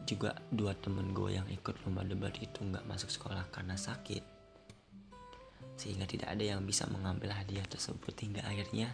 juga 0.03 0.35
dua 0.51 0.75
temen 0.75 1.15
gue 1.15 1.37
yang 1.39 1.47
ikut 1.47 1.79
lomba 1.85 2.03
debat 2.03 2.35
itu 2.41 2.65
gak 2.75 2.83
masuk 2.89 3.13
sekolah 3.13 3.47
karena 3.53 3.77
sakit. 3.77 4.25
Sehingga 5.79 6.11
tidak 6.11 6.35
ada 6.35 6.43
yang 6.43 6.65
bisa 6.67 6.91
mengambil 6.91 7.31
hadiah 7.37 7.63
tersebut 7.69 8.17
hingga 8.19 8.43
akhirnya 8.49 8.91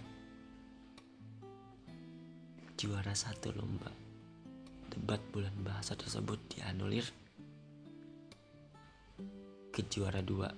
juara 2.76 3.14
satu 3.14 3.54
lomba 3.56 3.88
debat 4.92 5.22
bulan 5.32 5.54
bahasa 5.64 5.96
tersebut 5.96 6.36
dianulir 6.50 7.06
ke 9.72 9.80
juara 9.88 10.20
dua. 10.20 10.52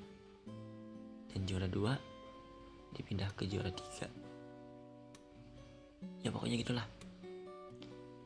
Dan 1.30 1.44
juara 1.44 1.68
dua 1.68 1.94
dipindah 2.96 3.28
ke 3.36 3.44
juara 3.44 3.68
tiga 3.70 4.25
ya 6.22 6.30
pokoknya 6.34 6.56
gitulah. 6.58 6.86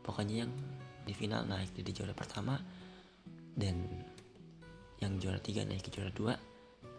Pokoknya 0.00 0.46
yang 0.46 0.52
di 1.04 1.12
final 1.12 1.44
naik 1.44 1.74
dari 1.76 1.92
juara 1.92 2.14
pertama 2.16 2.56
dan 3.56 3.82
yang 5.00 5.16
juara 5.16 5.40
tiga 5.40 5.64
naik 5.64 5.84
ke 5.84 5.90
juara 5.92 6.12
dua. 6.12 6.34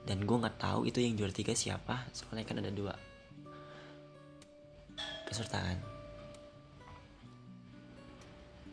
Dan 0.01 0.25
gue 0.25 0.33
nggak 0.33 0.57
tahu 0.57 0.89
itu 0.89 0.97
yang 0.97 1.13
juara 1.13 1.29
tiga 1.29 1.53
siapa 1.53 2.09
soalnya 2.13 2.45
kan 2.45 2.57
ada 2.61 2.73
dua. 2.73 2.93
Kesertaan. 5.29 5.77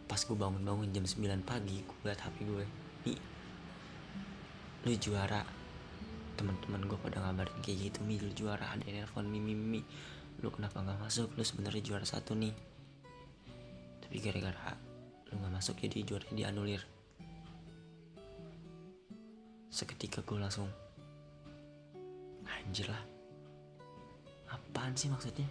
Pas 0.08 0.20
gue 0.24 0.36
bangun-bangun 0.36 0.88
jam 0.88 1.04
9 1.04 1.44
pagi 1.44 1.84
gue 1.84 2.08
liat 2.08 2.20
HP 2.24 2.36
gue 2.48 2.66
nih 3.04 3.20
lu 4.88 4.92
juara. 4.96 5.44
Teman-teman 6.40 6.88
gue 6.88 6.98
pada 7.02 7.20
ngabarin 7.20 7.60
kayak 7.60 7.92
gitu 7.92 7.98
mi 8.08 8.16
lu 8.16 8.32
juara. 8.32 8.72
Ada 8.72 8.88
yang 8.88 9.04
nelfon 9.04 9.28
mi 9.28 9.36
mi 9.36 9.52
mi 9.52 9.80
lu 10.38 10.48
kenapa 10.54 10.82
nggak 10.82 11.00
masuk? 11.02 11.34
Lu 11.34 11.42
sebenarnya 11.42 11.82
juara 11.82 12.06
satu 12.06 12.34
nih. 12.38 12.54
Tapi 14.02 14.16
gara-gara 14.22 14.78
lu 15.28 15.32
nggak 15.38 15.54
masuk 15.54 15.76
jadi 15.82 16.06
juara 16.06 16.26
dianulir. 16.30 16.82
Seketika 19.68 20.24
gue 20.24 20.38
langsung 20.40 20.70
anjir 22.48 22.88
lah. 22.88 23.02
Apaan 24.48 24.96
sih 24.96 25.12
maksudnya? 25.12 25.46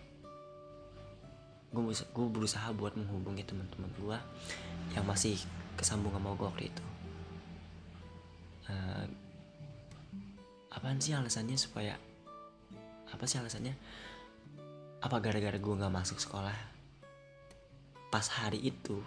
Gue 1.69 2.27
berusaha, 2.31 2.73
buat 2.73 2.97
menghubungi 2.97 3.45
teman-teman 3.45 3.91
gue 4.01 4.17
yang 4.97 5.05
masih 5.05 5.37
kesambung 5.77 6.15
sama 6.15 6.33
gue 6.33 6.47
waktu 6.47 6.65
itu. 6.73 6.83
Uh, 8.67 9.05
apaan 10.73 10.97
sih 10.97 11.13
alasannya 11.13 11.55
supaya 11.55 11.95
apa 13.07 13.23
sih 13.23 13.39
alasannya 13.39 13.71
apa 15.07 15.23
gara-gara 15.23 15.55
gue 15.55 15.79
nggak 15.79 15.95
masuk 15.95 16.19
sekolah? 16.19 16.51
Pas 18.11 18.27
hari 18.27 18.59
itu 18.59 18.99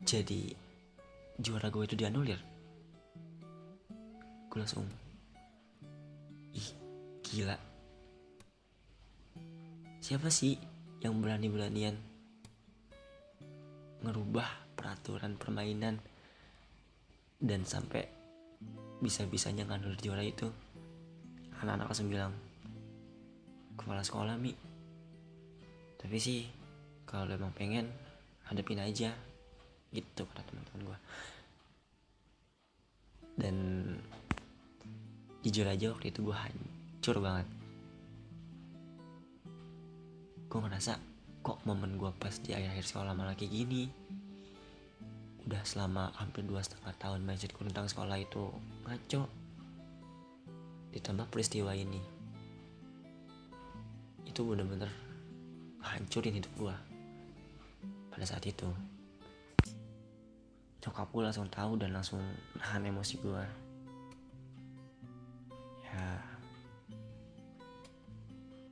jadi 0.00 0.56
juara 1.36 1.68
gue 1.68 1.84
itu 1.84 1.92
dianulir. 1.92 2.40
Gue 4.48 4.58
langsung 4.64 4.88
ih 6.56 6.68
gila. 7.20 7.52
Siapa 10.00 10.32
sih 10.32 10.56
yang 11.04 11.20
berani-beranian 11.20 11.92
ngerubah 14.00 14.72
peraturan 14.72 15.36
permainan 15.36 16.00
dan 17.44 17.68
sampai 17.68 18.08
bisa-bisanya 19.04 19.68
nganulir 19.68 20.00
juara 20.00 20.24
itu? 20.24 20.48
Anak-anak 21.60 21.92
langsung 21.92 22.08
bilang 22.08 22.51
kepala 23.78 24.04
sekolah 24.04 24.36
mi. 24.38 24.52
Tapi 25.98 26.16
sih 26.18 26.46
kalau 27.06 27.32
emang 27.32 27.54
pengen 27.54 27.88
hadapin 28.48 28.80
aja. 28.80 29.12
Gitu 29.92 30.24
kata 30.24 30.40
teman-teman 30.48 30.88
gue 30.88 30.98
dan 33.36 33.56
jujur 35.40 35.64
aja 35.64 35.92
waktu 35.92 36.12
itu 36.12 36.20
gue 36.22 36.36
hancur 36.36 37.16
banget. 37.18 37.48
Gue 40.52 40.60
ngerasa 40.60 41.00
kok 41.42 41.58
momen 41.64 41.96
gue 41.96 42.12
pas 42.20 42.34
di 42.38 42.52
akhir-akhir 42.52 42.84
sekolah 42.86 43.12
malah 43.16 43.34
kayak 43.34 43.52
gini? 43.52 43.88
Udah 45.42 45.64
selama 45.66 46.14
hampir 46.20 46.46
dua 46.46 46.62
setengah 46.62 46.94
tahun 47.02 47.26
mindset 47.26 47.50
tentang 47.56 47.90
sekolah 47.90 48.14
itu 48.20 48.52
ngaco. 48.86 49.26
Ditambah 50.92 51.26
peristiwa 51.32 51.72
ini 51.72 52.21
itu 54.26 54.40
bener-bener 54.42 54.88
hancurin 55.82 56.38
hidup 56.38 56.52
gue 56.58 56.74
pada 58.12 58.24
saat 58.26 58.44
itu 58.46 58.68
nyokap 60.82 61.08
gue 61.14 61.22
langsung 61.22 61.46
tahu 61.48 61.78
dan 61.78 61.94
langsung 61.94 62.20
nahan 62.58 62.84
emosi 62.86 63.14
gue 63.22 63.44
ya 65.86 66.06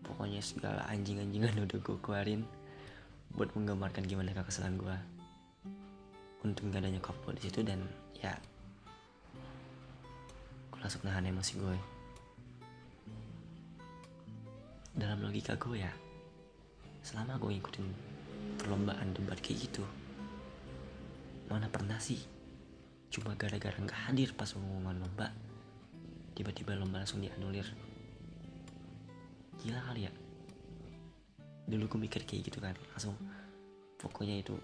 pokoknya 0.03 0.43
segala 0.43 0.83
anjing-anjingan 0.91 1.65
udah 1.65 1.79
gue 1.79 1.97
keluarin 2.03 2.43
buat 3.35 3.51
menggambarkan 3.55 4.11
gimana 4.11 4.35
kekesalan 4.35 4.75
gue 4.77 4.97
untung 6.43 6.75
gak 6.75 6.83
ada 6.83 6.91
nyokap 6.91 7.15
gue 7.25 7.33
di 7.39 7.43
situ 7.47 7.61
dan 7.63 7.79
ya 8.19 8.35
gue 10.71 10.79
langsung 10.83 11.07
nahan 11.07 11.31
emosi 11.31 11.63
gue 11.63 12.00
dalam 14.95 15.23
logika 15.23 15.55
gue 15.57 15.83
ya. 15.83 15.93
Selama 17.01 17.41
gue 17.41 17.57
ngikutin 17.57 17.87
perlombaan 18.61 19.17
debat 19.17 19.41
kayak 19.41 19.69
gitu 19.71 19.85
mana 21.51 21.67
pernah 21.67 21.99
sih 21.99 22.21
cuma 23.11 23.35
gara-gara 23.35 23.75
nggak 23.75 24.07
hadir 24.07 24.31
pas 24.39 24.47
pengumuman 24.55 24.95
lomba 25.03 25.35
tiba-tiba 26.39 26.79
lomba 26.79 27.03
langsung 27.03 27.19
dianulir? 27.19 27.67
Gila 29.59 29.83
kali 29.83 30.07
ya. 30.07 30.13
Dulu 31.67 31.85
gue 31.91 32.01
mikir 32.07 32.23
kayak 32.23 32.49
gitu 32.49 32.59
kan 32.63 32.79
langsung 32.95 33.19
pokoknya 33.99 34.41
itu 34.41 34.55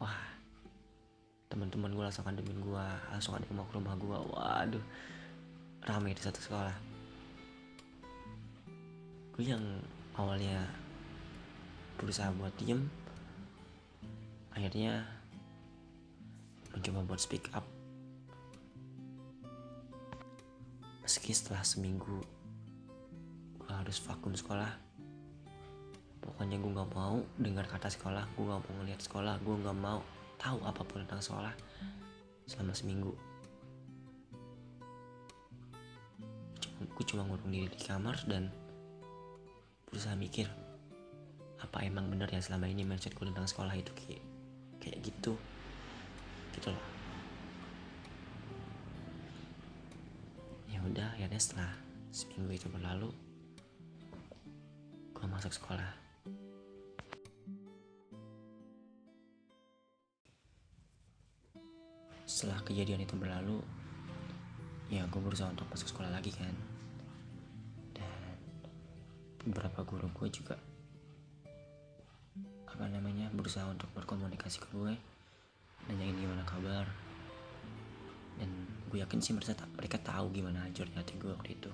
wah 0.00 0.16
teman-teman 1.52 1.94
gue 1.94 2.02
langsung 2.02 2.26
kandemin 2.26 2.58
gue 2.58 2.86
langsung 3.12 3.38
ada 3.38 3.46
yang 3.46 3.62
mau 3.62 3.68
ke 3.68 3.78
rumah 3.78 3.94
gue 3.94 4.18
waduh 4.34 4.84
rame 5.86 6.10
di 6.10 6.22
satu 6.24 6.40
sekolah 6.42 6.93
gue 9.34 9.50
yang 9.50 9.82
awalnya 10.14 10.62
berusaha 11.98 12.30
buat 12.38 12.54
diem 12.54 12.86
akhirnya 14.54 15.02
mencoba 16.70 17.02
buat 17.02 17.18
speak 17.18 17.50
up. 17.50 17.66
Meski 21.02 21.34
setelah 21.34 21.66
seminggu 21.66 22.22
gue 23.58 23.72
harus 23.74 23.98
vakum 24.06 24.38
sekolah 24.38 24.70
pokoknya 26.22 26.62
gue 26.62 26.70
nggak 26.70 26.94
mau 26.94 27.18
dengar 27.34 27.66
kata 27.66 27.90
sekolah 27.90 28.30
gue 28.38 28.44
nggak 28.46 28.62
mau 28.62 28.72
ngeliat 28.86 29.02
sekolah 29.02 29.34
gue 29.42 29.54
nggak 29.66 29.78
mau 29.82 29.98
tahu 30.38 30.62
apa 30.62 30.86
pun 30.86 31.02
tentang 31.02 31.18
sekolah 31.18 31.54
selama 32.46 32.70
seminggu. 32.70 33.10
Gue 36.94 37.04
cuma 37.10 37.26
ngurung 37.26 37.50
diri 37.50 37.66
di 37.66 37.82
kamar 37.82 38.14
dan 38.30 38.62
berusaha 39.94 40.18
mikir 40.18 40.50
apa 41.62 41.86
emang 41.86 42.10
bener 42.10 42.26
ya 42.26 42.42
selama 42.42 42.66
ini 42.66 42.82
mindset 42.82 43.14
gue 43.14 43.30
tentang 43.30 43.46
sekolah 43.46 43.70
itu 43.78 43.94
kayak 43.94 44.26
kayak 44.82 44.98
gitu 45.06 45.38
gitu 46.58 46.68
loh. 46.74 46.84
Ya 50.66 50.82
udah 50.82 51.14
akhirnya 51.14 51.38
setelah 51.38 51.70
seminggu 52.10 52.58
itu 52.58 52.66
berlalu 52.66 53.14
gue 55.14 55.26
masuk 55.30 55.54
sekolah. 55.54 55.94
Setelah 62.26 62.58
kejadian 62.66 63.06
itu 63.06 63.14
berlalu 63.14 63.62
ya 64.90 65.06
gue 65.06 65.22
berusaha 65.22 65.54
untuk 65.54 65.70
masuk 65.70 65.86
sekolah 65.86 66.10
lagi 66.10 66.34
kan 66.34 66.73
beberapa 69.44 69.84
guru 69.84 70.08
gue 70.16 70.28
juga 70.32 70.56
apa 72.74 72.90
namanya 72.90 73.30
berusaha 73.30 73.70
untuk 73.70 73.86
berkomunikasi 73.94 74.58
ke 74.58 74.68
gue 74.74 74.94
nanyain 75.86 76.16
gimana 76.16 76.42
kabar. 76.42 76.88
Dan 78.34 78.50
gue 78.90 78.98
yakin 78.98 79.22
sih 79.22 79.30
mereka 79.30 79.54
mereka 79.78 80.00
tahu 80.02 80.34
gimana 80.34 80.66
hancurnya 80.66 80.98
hati 80.98 81.14
gue 81.20 81.30
waktu 81.30 81.54
itu. 81.54 81.70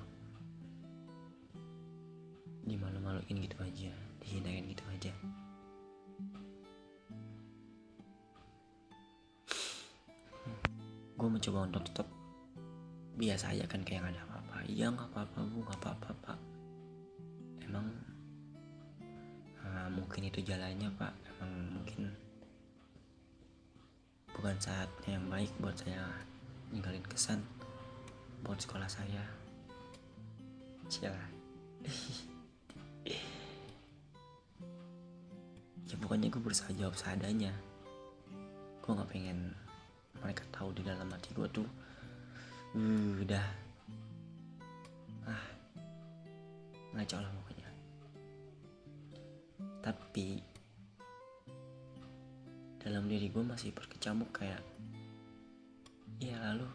Dimalu-maluin 2.69 3.37
gitu 3.41 3.57
aja 3.65 3.93
dihinain 4.21 4.67
gitu 4.69 4.85
aja. 4.93 5.13
Gue 11.17 11.29
mencoba 11.33 11.65
untuk 11.65 11.87
tetap 11.89 12.09
biasa 13.17 13.57
aja 13.57 13.65
kan 13.65 13.81
kayak 13.81 14.05
gak 14.05 14.13
ada 14.19 14.23
apa-apa. 14.29 14.57
Iya 14.69 14.93
nggak 14.93 15.09
apa-apa 15.17 15.39
bu 15.49 15.65
nggak 15.65 15.81
apa-apa 15.81 16.11
pak 16.21 16.50
mungkin 20.11 20.27
itu 20.27 20.43
jalannya 20.43 20.91
pak. 20.99 21.15
Emang 21.39 21.71
mungkin 21.71 22.11
bukan 24.35 24.59
saatnya 24.59 25.15
yang 25.15 25.31
baik 25.31 25.55
buat 25.63 25.79
saya 25.79 26.03
ninggalin 26.75 27.07
kesan 27.07 27.39
buat 28.43 28.59
sekolah 28.59 28.91
saya. 28.91 29.23
Cila 30.91 31.15
ya 35.87 35.95
pokoknya 36.03 36.27
gue 36.27 36.43
berusaha 36.43 36.75
jawab 36.75 36.99
seadanya. 36.99 37.55
Gue 38.83 38.91
nggak 38.91 39.15
pengen 39.15 39.55
mereka 40.19 40.43
tahu 40.51 40.75
di 40.75 40.83
dalam 40.83 41.07
hati 41.07 41.31
gue 41.39 41.47
tuh 41.55 41.71
uh, 42.75 43.23
udah. 43.23 43.47
Ah. 45.31 45.47
Ngaco 46.99 47.23
lah 47.23 47.40
gue 53.31 53.45
masih 53.47 53.71
berkecamuk 53.71 54.35
kayak 54.35 54.59
ya 56.19 56.35
lalu 56.51 56.67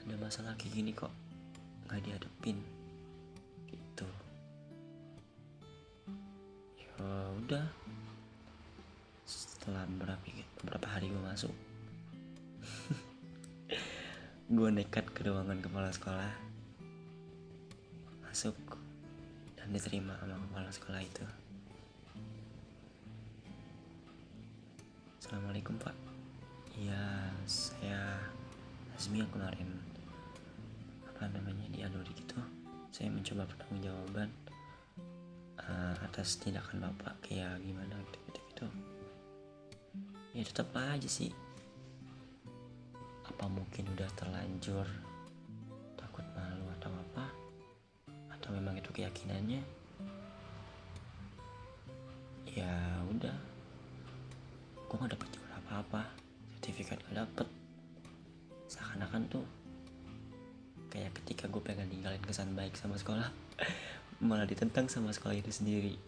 ada 0.00 0.14
masalah 0.16 0.56
kayak 0.56 0.72
gini 0.72 0.90
kok 0.96 1.12
nggak 1.86 2.02
dihadepin 2.02 2.58
gitu. 3.70 4.08
Ya 6.80 7.06
udah. 7.42 7.66
Setelah 9.26 9.84
beberapa 9.90 10.24
beberapa 10.62 10.86
hari 10.88 11.10
gue 11.10 11.22
masuk 11.22 11.54
gue 14.56 14.68
nekat 14.72 15.06
ke 15.12 15.20
ruangan 15.26 15.60
kepala 15.60 15.90
sekolah. 15.92 16.32
Masuk 18.24 18.56
dan 19.58 19.68
diterima 19.70 20.16
sama 20.22 20.40
kepala 20.48 20.70
sekolah 20.72 21.02
itu 21.02 21.26
Assalamualaikum 25.36 25.76
pak. 25.76 25.92
Ya 26.80 27.28
saya 27.44 28.16
Azmi 28.96 29.20
yang 29.20 29.28
kemarin 29.28 29.68
apa 31.12 31.28
namanya 31.28 31.68
diadori 31.76 32.08
gitu 32.16 32.40
saya 32.88 33.12
mencoba 33.12 33.44
bertanggung 33.44 33.84
jawaban 33.84 34.32
uh, 35.60 35.92
atas 36.08 36.40
tindakan 36.40 36.88
bapak. 36.88 37.20
Kayak 37.20 37.60
gimana 37.60 38.00
gitu 38.08 38.18
gitu 38.32 38.40
gitu 38.48 38.66
ya 40.32 40.40
tetap 40.40 40.72
aja 40.72 41.04
sih. 41.04 41.28
Apa 43.28 43.44
mungkin 43.52 43.92
udah 43.92 44.08
terlanjur 44.16 44.88
takut 46.00 46.24
malu 46.32 46.64
atau 46.80 46.88
apa? 47.12 47.28
Atau 48.32 48.56
memang 48.56 48.80
itu 48.80 48.88
keyakinannya? 48.88 49.60
Ya 52.56 52.72
udah 53.12 53.55
gue 54.96 55.04
gak 55.04 55.12
dapet 55.12 55.28
jual 55.36 55.52
apa-apa. 55.60 56.08
Sertifikat 56.56 56.96
gak 57.04 57.20
dapet. 57.20 57.48
Seakan-akan 58.64 59.28
tuh 59.28 59.44
kayak 60.88 61.12
ketika 61.20 61.52
gue 61.52 61.60
pengen 61.60 61.92
ninggalin 61.92 62.24
kesan 62.24 62.56
baik 62.56 62.72
sama 62.80 62.96
sekolah 62.96 63.28
malah 64.24 64.48
ditentang 64.48 64.88
sama 64.88 65.12
sekolah 65.12 65.36
itu 65.36 65.52
sendiri. 65.52 66.00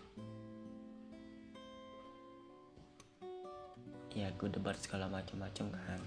Ya 4.16 4.33
gue 4.33 4.48
debat 4.48 4.81
segala 4.81 5.05
macam-macam 5.12 5.68
kan. 5.68 6.01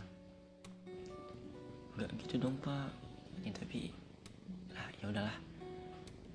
Nggak 2.01 2.09
gitu 2.25 2.41
dong 2.41 2.57
pak. 2.65 2.89
Ya 3.45 3.53
tapi 3.53 3.93
lah 4.73 4.89
ya 4.97 5.05
udahlah. 5.05 5.37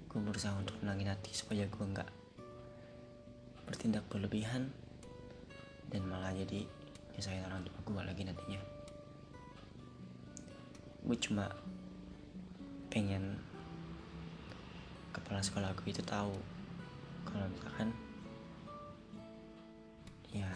Gue 0.06 0.22
berusaha 0.22 0.54
untuk 0.54 0.78
menangin 0.78 1.10
hati 1.10 1.34
supaya 1.34 1.66
gue 1.66 1.84
nggak 1.90 2.10
bertindak 3.66 4.06
berlebihan 4.06 4.70
dan 5.90 6.02
malah 6.06 6.34
jadi 6.34 6.66
nyusahin 7.14 7.46
orang 7.46 7.64
tua 7.64 7.80
gue 7.80 8.02
lagi 8.02 8.22
nantinya. 8.26 8.60
Gue 11.06 11.16
cuma 11.22 11.46
pengen 12.92 13.38
kepala 15.14 15.40
sekolah 15.40 15.72
gue 15.78 15.88
itu 15.88 16.02
tahu 16.04 16.34
kalau 17.24 17.46
misalkan 17.48 17.88
ya 20.32 20.50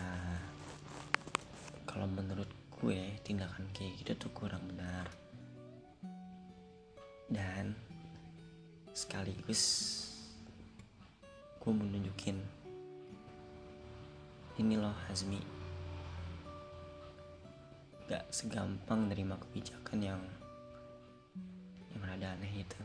kalau 1.88 2.04
menurut 2.10 2.48
gue 2.80 3.16
tindakan 3.24 3.64
kayak 3.72 3.96
gitu 4.02 4.28
tuh 4.28 4.32
kurang 4.36 4.64
benar. 4.68 5.08
Dan 7.30 7.78
sekaligus 8.90 9.62
gue 11.62 11.72
menunjukin 11.72 12.59
ini 14.60 14.76
loh 14.76 14.92
Hazmi. 15.08 15.40
Gak 18.12 18.28
segampang 18.28 19.08
nerima 19.08 19.40
kebijakan 19.40 19.98
yang 20.04 20.20
yang 21.88 22.02
rada 22.04 22.36
aneh 22.36 22.60
itu. 22.60 22.80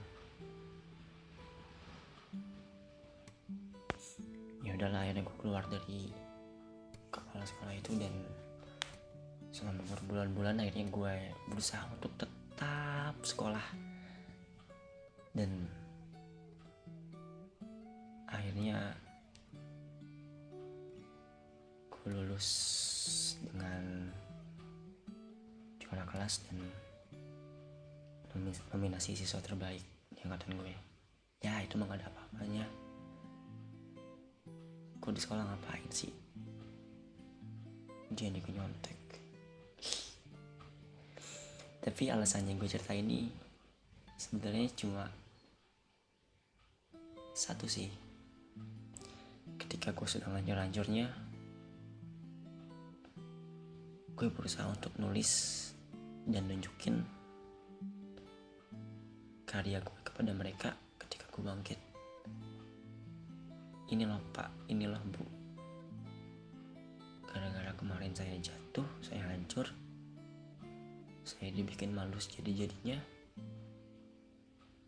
Ya 4.64 4.72
udahlah 4.80 5.04
akhirnya 5.04 5.28
gue 5.28 5.38
keluar 5.44 5.64
dari 5.68 6.16
kepala 7.12 7.44
sekolah 7.44 7.74
itu 7.76 7.92
dan 8.00 8.14
selama 9.52 9.84
berbulan-bulan 9.92 10.64
akhirnya 10.64 10.88
gue 10.88 11.16
berusaha 11.52 11.84
untuk 11.92 12.16
tetap 12.16 13.20
sekolah. 13.20 13.68
Dan 15.36 15.68
akhirnya 18.32 18.96
gue 22.06 22.14
lulus 22.14 22.48
dengan 23.42 24.14
juara 25.82 26.06
kelas 26.06 26.46
dan 26.46 26.62
nominasi 28.70 29.18
siswa 29.18 29.42
terbaik 29.42 29.82
di 30.14 30.22
angkatan 30.22 30.54
gue. 30.62 30.74
Ya 31.42 31.58
itu 31.66 31.82
mah 31.82 31.90
gak 31.90 32.06
ada 32.06 32.14
apa-apanya. 32.14 32.66
Gue 35.02 35.12
di 35.18 35.22
sekolah 35.22 35.50
ngapain 35.50 35.90
sih? 35.90 36.14
Jadi 38.14 38.38
gue 38.38 38.54
nyontek 38.54 39.06
tapi 41.86 42.10
alasannya 42.10 42.58
gue 42.58 42.66
cerita 42.66 42.98
ini 42.98 43.30
sebenarnya 44.18 44.74
cuma 44.74 45.06
satu 47.38 47.70
sih. 47.70 47.94
Ketika 49.62 49.94
gue 49.94 50.10
sedang 50.10 50.34
lanjur-lanjurnya 50.34 51.25
gue 54.16 54.32
berusaha 54.32 54.64
untuk 54.72 54.96
nulis 54.96 55.28
dan 56.24 56.48
nunjukin 56.48 57.04
karya 59.44 59.84
gue 59.84 60.00
kepada 60.08 60.32
mereka 60.32 60.72
ketika 61.04 61.28
gue 61.36 61.44
bangkit. 61.44 61.80
Ini 63.92 64.08
loh 64.08 64.24
pak. 64.32 64.72
Ini 64.72 64.88
loh 64.88 65.04
bu. 65.04 65.24
Gara-gara 67.28 67.76
kemarin 67.76 68.16
saya 68.16 68.40
jatuh 68.40 68.88
saya 69.04 69.20
hancur 69.36 69.68
saya 71.28 71.52
dibikin 71.52 71.92
malu 71.92 72.16
jadi-jadinya 72.16 73.02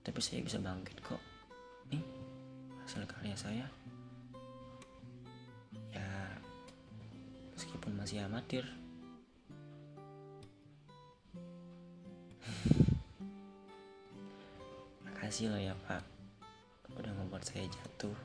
tapi 0.07 0.19
saya 0.23 0.39
bisa 0.39 0.55
bangkit 0.63 1.03
kok. 1.03 1.19
Nih 1.91 1.99
hasil 2.79 3.03
karya 3.03 3.35
saya. 3.35 3.67
Ya 5.91 6.07
meskipun 7.59 7.91
masih 7.99 8.23
amatir 8.23 8.63
makasih 15.37 15.53
loh 15.53 15.61
ya 15.61 15.77
pak 15.85 16.01
udah 16.97 17.13
membuat 17.13 17.45
saya 17.45 17.69
jatuh. 17.69 18.17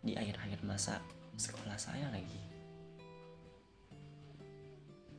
Di 0.00 0.16
akhir-akhir 0.16 0.64
masa 0.64 0.96
sekolah 1.36 1.76
saya 1.76 2.08
lagi. 2.08 2.40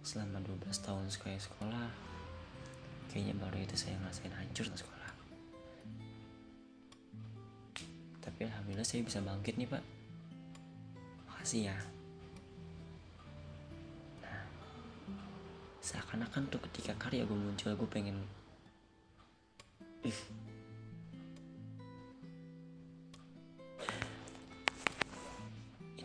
Selama 0.01 0.41
12 0.41 0.73
tahun 0.73 1.05
sekali 1.13 1.37
sekolah 1.37 1.85
kayaknya 3.13 3.37
baru 3.37 3.61
itu 3.61 3.77
saya 3.77 3.93
ngerasain 4.01 4.33
hancur 4.33 4.65
sekolah. 4.73 5.13
Tapi 8.25 8.49
alhamdulillah 8.49 8.89
saya 8.89 9.05
bisa 9.05 9.21
bangkit 9.21 9.53
nih 9.53 9.69
pak. 9.69 9.85
Makasih 11.29 11.69
ya. 11.69 11.77
Nah 14.25 14.41
seakan-akan 15.77 16.49
tuh 16.49 16.57
ketika 16.65 16.97
karya 16.97 17.21
gue 17.21 17.37
muncul 17.37 17.77
gue 17.77 17.85
pengen 17.93 18.17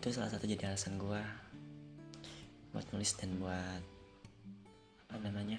itu 0.05 0.21
salah 0.21 0.29
satu 0.29 0.45
jadi 0.45 0.69
alasan 0.69 1.01
gue 1.01 1.17
buat 2.77 2.85
nulis 2.93 3.17
dan 3.17 3.41
buat 3.41 3.81
apa 5.09 5.33
namanya 5.33 5.57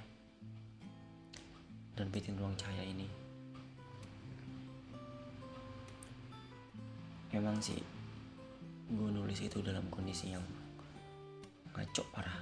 dan 1.98 2.14
bikin 2.14 2.38
ruang 2.38 2.54
cahaya 2.54 2.86
ini. 2.86 3.10
Memang 7.34 7.58
sih 7.58 7.82
gue 8.94 9.10
nulis 9.10 9.42
itu 9.42 9.66
dalam 9.66 9.90
kondisi 9.90 10.30
yang 10.30 10.46
ngaco 11.74 12.06
parah. 12.14 12.38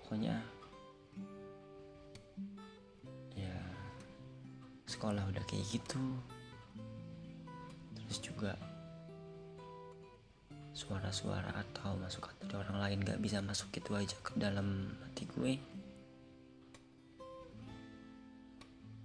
Pokoknya 0.00 0.40
ya 3.36 3.52
sekolah 4.88 5.28
udah 5.28 5.44
kayak 5.44 5.76
gitu 5.76 6.00
suara-suara 10.82 11.54
atau 11.54 11.94
masukan 12.02 12.34
dari 12.42 12.58
orang 12.58 12.78
lain 12.82 12.98
gak 13.06 13.22
bisa 13.22 13.38
masuk 13.38 13.70
gitu 13.70 13.94
aja 13.94 14.18
ke 14.18 14.34
dalam 14.34 14.90
hati 15.06 15.24
gue. 15.30 15.52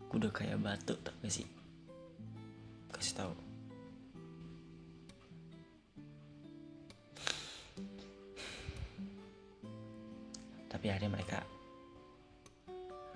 Gue 0.10 0.18
udah 0.18 0.34
kayak 0.34 0.58
batu 0.58 0.98
tau 1.06 1.14
gak 1.22 1.34
sih? 1.34 1.46
Kasih 2.90 3.14
tahu 3.14 3.34
tapi 10.78 10.94
akhirnya 10.94 11.10
mereka 11.10 11.40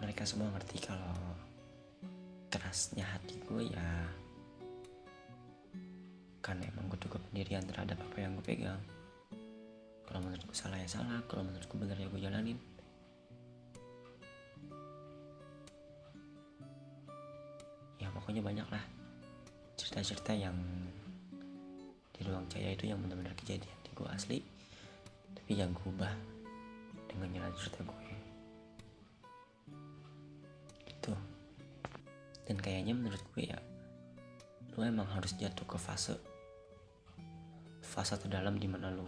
mereka 0.02 0.26
semua 0.26 0.50
ngerti 0.50 0.82
kalau 0.82 1.14
kerasnya 2.50 3.06
hati 3.06 3.38
gue 3.46 3.70
ya 3.70 3.90
pendirian 7.32 7.64
terhadap 7.64 7.96
apa 7.96 8.18
yang 8.20 8.36
gue 8.36 8.44
pegang. 8.44 8.84
Kalau 10.04 10.20
menurutku 10.20 10.52
salah 10.52 10.76
ya 10.76 10.84
salah 10.92 11.24
kalau 11.32 11.48
menurutku 11.48 11.80
bener 11.80 11.96
ya 11.96 12.12
gue 12.12 12.20
jalanin. 12.20 12.60
Ya 18.04 18.12
pokoknya 18.12 18.44
banyak 18.44 18.68
lah 18.68 18.84
cerita-cerita 19.80 20.36
yang 20.36 20.60
di 22.12 22.20
ruang 22.28 22.44
cahaya 22.52 22.76
itu 22.76 22.92
yang 22.92 23.00
benar-benar 23.00 23.32
kejadian 23.40 23.80
di 23.80 23.90
gue 23.96 24.08
asli 24.12 24.44
tapi 25.32 25.56
yang 25.56 25.72
gue 25.72 25.88
ubah 25.88 26.12
dengan 27.08 27.32
jalan 27.32 27.54
cerita 27.56 27.80
gue 27.88 28.04
gitu. 30.84 31.16
Dan 32.44 32.60
kayaknya 32.60 32.92
menurut 32.92 33.24
gue 33.32 33.48
ya 33.48 33.58
lu 34.76 34.84
emang 34.84 35.08
harus 35.08 35.32
jatuh 35.40 35.64
ke 35.64 35.80
fase 35.80 36.20
fase 37.92 38.16
terdalam 38.16 38.56
di 38.56 38.72
mana 38.72 38.88
lu 38.88 39.04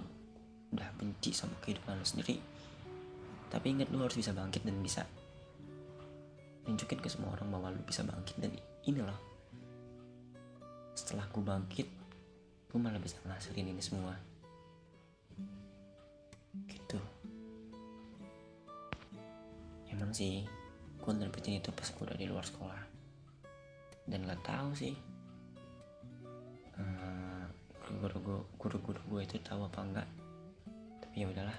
udah 0.75 0.89
benci 0.99 1.31
sama 1.31 1.55
kehidupan 1.63 1.95
lu 1.95 2.03
sendiri. 2.03 2.35
Tapi 3.47 3.65
ingat 3.71 3.87
lu 3.95 4.03
harus 4.03 4.19
bisa 4.19 4.35
bangkit 4.35 4.67
dan 4.67 4.75
bisa 4.83 5.07
nunjukin 6.67 6.99
ke 6.99 7.07
semua 7.07 7.31
orang 7.31 7.47
bahwa 7.47 7.71
lu 7.71 7.81
bisa 7.87 8.03
bangkit. 8.03 8.35
Dan 8.43 8.51
ini 8.83 8.99
loh 8.99 9.15
setelah 10.93 11.25
gue 11.31 11.41
bangkit 11.41 11.87
gue 12.69 12.79
malah 12.81 12.99
bisa 12.99 13.15
ngasilin 13.23 13.71
ini 13.71 13.79
semua. 13.79 14.19
Gitu. 16.67 16.99
Emang 19.93 20.11
sih 20.11 20.43
gue 20.99 21.13
nerbitin 21.15 21.63
itu 21.63 21.71
pas 21.71 21.87
gue 21.87 22.03
udah 22.03 22.17
di 22.19 22.27
luar 22.27 22.43
sekolah. 22.43 22.83
Dan 24.03 24.27
gak 24.27 24.43
tahu 24.43 24.75
sih 24.75 25.12
eh, 27.83 27.99
guru-guru 27.99 28.17
gue 28.23 28.39
guru-guru 28.55 29.01
gue 29.11 29.21
itu 29.27 29.35
tahu 29.43 29.67
apa 29.67 29.79
enggak. 29.83 30.07
Tapi 31.03 31.15
ya 31.19 31.27
udahlah. 31.27 31.57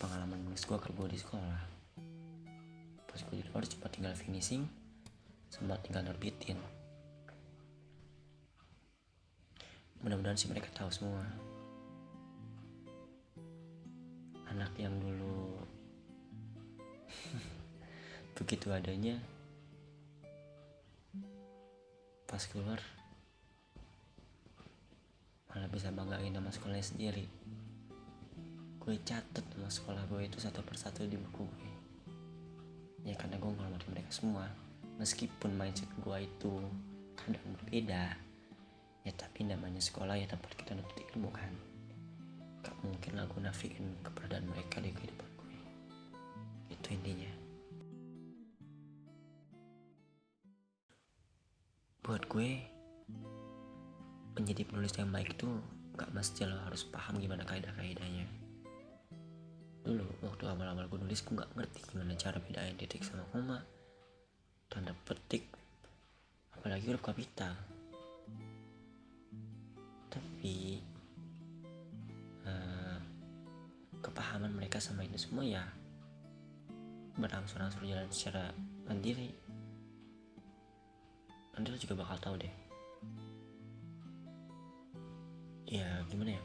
Pengalaman 0.00 0.40
nulis 0.48 0.64
gue 0.64 0.78
ke 0.78 0.88
di 0.88 1.18
sekolah. 1.18 1.60
Pas 3.04 3.20
gue 3.20 3.36
di 3.36 3.44
luar 3.52 3.68
cuma 3.68 3.86
tinggal 3.92 4.14
finishing 4.16 4.64
sama 5.52 5.76
tinggal 5.84 6.06
nerbitin. 6.06 6.56
Mudah-mudahan 10.00 10.38
sih 10.38 10.48
mereka 10.48 10.70
tahu 10.72 10.88
semua. 10.88 11.26
Anak 14.48 14.72
yang 14.80 14.96
dulu 14.96 15.60
begitu 18.38 18.70
adanya 18.72 19.18
pas 22.28 22.44
keluar 22.44 22.78
malah 25.58 25.74
bisa 25.74 25.90
banggain 25.90 26.30
nama 26.30 26.54
sekolahnya 26.54 26.86
sendiri. 26.86 27.26
Gue 28.78 28.94
catet 29.02 29.42
nama 29.58 29.66
sekolah 29.66 30.06
gue 30.06 30.30
itu 30.30 30.38
satu 30.38 30.62
persatu 30.62 31.02
di 31.02 31.18
buku 31.18 31.42
gue. 31.42 31.72
Ya 33.02 33.18
karena 33.18 33.42
gue 33.42 33.50
ngormatin 33.50 33.90
mereka 33.90 34.14
semua. 34.14 34.46
Meskipun 35.02 35.58
mindset 35.58 35.90
gue 35.98 36.14
itu 36.22 36.62
kadang 37.18 37.42
berbeda. 37.58 38.14
Ya 39.02 39.12
tapi 39.18 39.50
namanya 39.50 39.82
sekolah 39.82 40.14
ya 40.14 40.30
tempat 40.30 40.54
kita 40.54 40.78
nuntut 40.78 40.94
ilmu 41.10 41.26
kan. 41.34 41.50
Gak 42.62 42.78
mungkin 42.86 43.18
lah 43.18 43.26
gue 43.26 43.42
nafikin 43.42 43.98
keberadaan 44.06 44.46
mereka 44.46 44.78
di 44.78 44.94
kehidupan 44.94 45.30
gue. 45.42 45.58
Itu 46.70 46.86
intinya. 46.94 47.32
Buat 52.06 52.30
gue 52.30 52.77
menjadi 54.38 54.62
penulis 54.64 54.94
yang 54.94 55.10
baik 55.10 55.34
itu 55.34 55.50
gak 55.98 56.14
mesti 56.14 56.46
lo 56.46 56.62
harus 56.62 56.86
paham 56.86 57.18
gimana 57.18 57.42
kaidah-kaidahnya 57.42 58.26
dulu 59.82 60.06
waktu 60.22 60.44
awal-awal 60.46 60.86
gue 60.86 61.00
nulis 61.02 61.26
gue 61.26 61.34
gak 61.34 61.50
ngerti 61.58 61.80
gimana 61.90 62.14
cara 62.14 62.38
bedain 62.38 62.78
titik 62.78 63.02
sama 63.02 63.26
koma 63.34 63.66
tanda 64.68 64.92
petik 65.08 65.48
apalagi 66.58 66.90
huruf 66.90 67.00
kapital. 67.00 67.54
Tapi 70.12 70.82
eh, 72.44 72.98
kepahaman 74.02 74.52
mereka 74.52 74.82
sama 74.82 75.06
itu 75.06 75.16
semua 75.16 75.46
ya 75.46 75.64
berangsur-angsur 77.16 77.86
jalan 77.88 78.10
secara 78.12 78.52
mandiri. 78.84 79.32
Nanti 81.56 81.68
lo 81.72 81.78
juga 81.80 82.04
bakal 82.04 82.18
tahu 82.20 82.34
deh 82.38 82.67
ya 85.68 85.84
gimana 86.08 86.32
ya? 86.32 86.42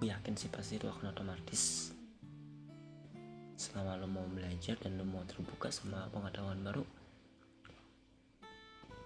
Gue 0.00 0.08
yakin 0.08 0.34
sih 0.34 0.48
pasti 0.48 0.80
itu 0.80 0.88
akan 0.88 1.12
otomatis. 1.12 1.92
Selama 3.54 4.00
lo 4.00 4.08
mau 4.08 4.26
belajar 4.26 4.80
dan 4.80 4.96
lo 4.96 5.04
mau 5.04 5.22
terbuka 5.28 5.68
sama 5.68 6.08
pengetahuan 6.08 6.64
baru 6.64 6.84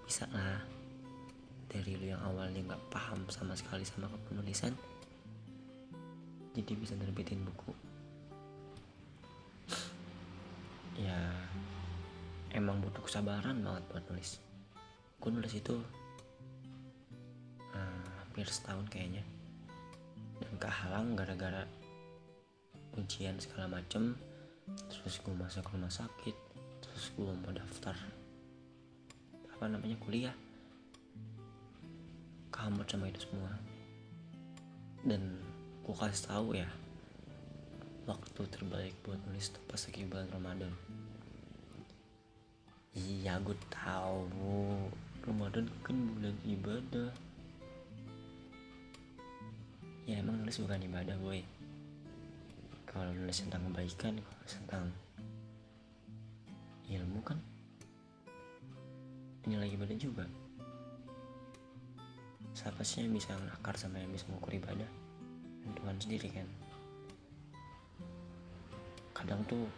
bisa 0.07 0.25
lah. 0.31 0.63
Dari 1.69 2.01
lo 2.01 2.17
yang 2.17 2.23
awalnya 2.25 2.65
nggak 2.65 2.85
paham 2.89 3.27
sama 3.29 3.53
sekali 3.53 3.85
sama 3.85 4.09
kepenulisan 4.09 4.73
jadi 6.59 6.73
bisa 6.75 6.99
nerbitin 6.99 7.47
buku. 7.47 7.71
Ya 10.99 11.15
emang 12.51 12.83
butuh 12.83 13.07
kesabaran 13.07 13.63
banget 13.63 13.85
buat 13.93 14.03
nulis. 14.11 14.43
Gue 15.23 15.31
nulis 15.31 15.55
itu 15.55 15.79
hampir 18.39 18.55
setahun 18.55 18.87
kayaknya. 18.87 19.27
Dan 20.39 20.63
kehalang 20.63 21.19
gara-gara 21.19 21.67
ujian 22.95 23.35
segala 23.43 23.67
macem. 23.67 24.15
Terus 24.87 25.19
gue 25.27 25.35
masuk 25.35 25.67
rumah 25.75 25.91
sakit. 25.91 26.39
Terus 26.79 27.11
gue 27.19 27.35
mau 27.35 27.51
daftar 27.51 27.99
apa 29.51 29.67
namanya 29.67 29.99
kuliah. 29.99 30.37
Kamu 32.55 32.87
sama 32.87 33.11
itu 33.11 33.27
semua. 33.27 33.59
Dan 35.03 35.43
gue 35.83 35.95
kasih 35.99 36.31
tahu 36.31 36.55
ya 36.55 36.71
waktu 38.07 38.41
terbaik 38.55 38.95
buat 39.03 39.19
nulis 39.27 39.51
tuh 39.51 39.67
pas 39.67 39.83
lagi 39.83 40.07
bulan 40.07 40.31
Ramadan. 40.31 40.71
Iya 42.95 43.43
gue 43.43 43.59
tahu. 43.67 44.87
Ramadan 45.27 45.67
kan 45.83 45.99
bulan 46.15 46.39
ibadah 46.47 47.11
ya 50.09 50.25
emang 50.25 50.41
nulis 50.41 50.57
bukan 50.65 50.81
ibadah 50.89 51.21
boy. 51.21 51.45
Kalau 52.89 53.13
nulis 53.13 53.45
tentang 53.45 53.69
kebaikan 53.69 54.17
kalau 54.17 54.47
tentang 54.49 54.85
ilmu 56.89 57.21
kan 57.21 57.37
ini 59.45 59.61
lagi 59.61 59.77
beda 59.77 59.93
juga. 60.01 60.25
Siapa 62.57 62.81
sih 62.81 63.05
yang 63.05 63.13
bisa 63.13 63.37
ngakar 63.37 63.77
sama 63.77 64.01
yang 64.01 64.09
bisa 64.09 64.25
mengukur 64.33 64.57
ibadah? 64.57 64.89
Dan 65.61 65.71
Tuhan 65.77 65.97
sendiri 66.01 66.29
kan? 66.33 66.49
Kadang 69.13 69.45
tuh 69.45 69.69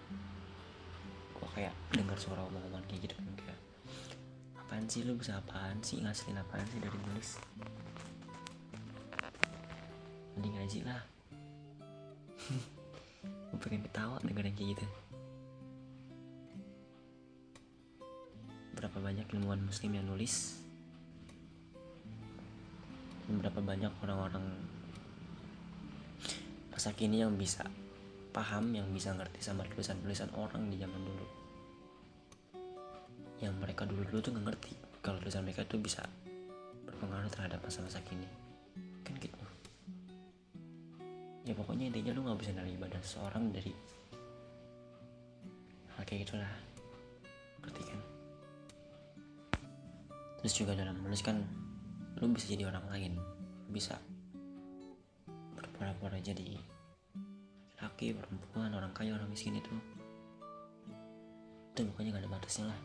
gua 1.35 1.51
kayak 1.59 1.75
dengar 1.91 2.15
suara 2.15 2.47
omong-omongan 2.47 2.87
kayak 2.87 3.11
gitu 3.11 3.15
kan 3.19 3.35
kayak 3.35 3.59
apaan 4.63 4.87
sih 4.87 5.03
lu 5.03 5.19
bisa 5.19 5.43
apaan 5.43 5.83
sih? 5.83 5.99
Ngasilin 5.99 6.39
apaan 6.39 6.67
sih 6.71 6.79
dari 6.79 6.95
nulis 7.11 7.35
mending 10.41 10.57
ngaji 10.57 10.81
lah. 10.89 11.05
Gue 13.53 13.59
pengen 13.61 13.85
ketawa 13.85 14.17
yang 14.25 14.33
kayak 14.33 14.57
gitu. 14.73 14.87
Berapa 18.73 18.97
banyak 19.05 19.29
ilmuwan 19.37 19.61
muslim 19.61 20.01
yang 20.01 20.09
nulis? 20.09 20.65
Dan 23.29 23.45
berapa 23.45 23.61
banyak 23.61 23.93
orang-orang 24.01 24.49
masa 26.73 26.97
kini 26.97 27.21
yang 27.21 27.37
bisa 27.37 27.69
paham 28.33 28.73
yang 28.73 28.89
bisa 28.97 29.13
ngerti 29.13 29.45
sama 29.45 29.69
tulisan-tulisan 29.69 30.33
orang 30.41 30.73
di 30.73 30.81
zaman 30.81 31.05
dulu? 31.05 31.27
Yang 33.45 33.55
mereka 33.61 33.85
dulu-dulu 33.85 34.25
tuh 34.25 34.33
ngerti 34.33 34.73
kalau 35.05 35.21
tulisan 35.21 35.45
mereka 35.45 35.69
tuh 35.69 35.77
bisa 35.77 36.01
berpengaruh 36.89 37.29
terhadap 37.29 37.61
masa-masa 37.61 38.01
kini 38.09 38.50
ya 41.51 41.59
pokoknya 41.59 41.91
intinya 41.91 42.15
lu 42.15 42.23
nggak 42.23 42.39
bisa 42.39 42.55
nilai 42.55 42.79
ibadah 42.79 43.03
seorang 43.03 43.51
dari 43.51 43.75
hal 45.99 46.07
kayak 46.07 46.23
gitulah. 46.23 46.55
Ngerti 47.59 47.83
kan? 47.91 48.01
Terus 50.39 50.55
juga 50.55 50.79
dalam 50.79 50.95
menulis 51.03 51.27
kan 51.27 51.43
lu 52.23 52.31
bisa 52.31 52.47
jadi 52.47 52.71
orang 52.71 52.87
lain. 52.87 53.13
Bisa 53.67 53.99
berpura-pura 55.59 56.23
jadi 56.23 56.55
laki 57.83 58.15
perempuan 58.15 58.71
orang 58.71 58.95
kaya 58.95 59.19
orang 59.19 59.27
miskin 59.27 59.59
itu. 59.59 59.75
Itu 61.75 61.83
pokoknya 61.91 62.15
gak 62.15 62.23
ada 62.23 62.31
batasnya 62.31 62.71
lah. 62.71 62.81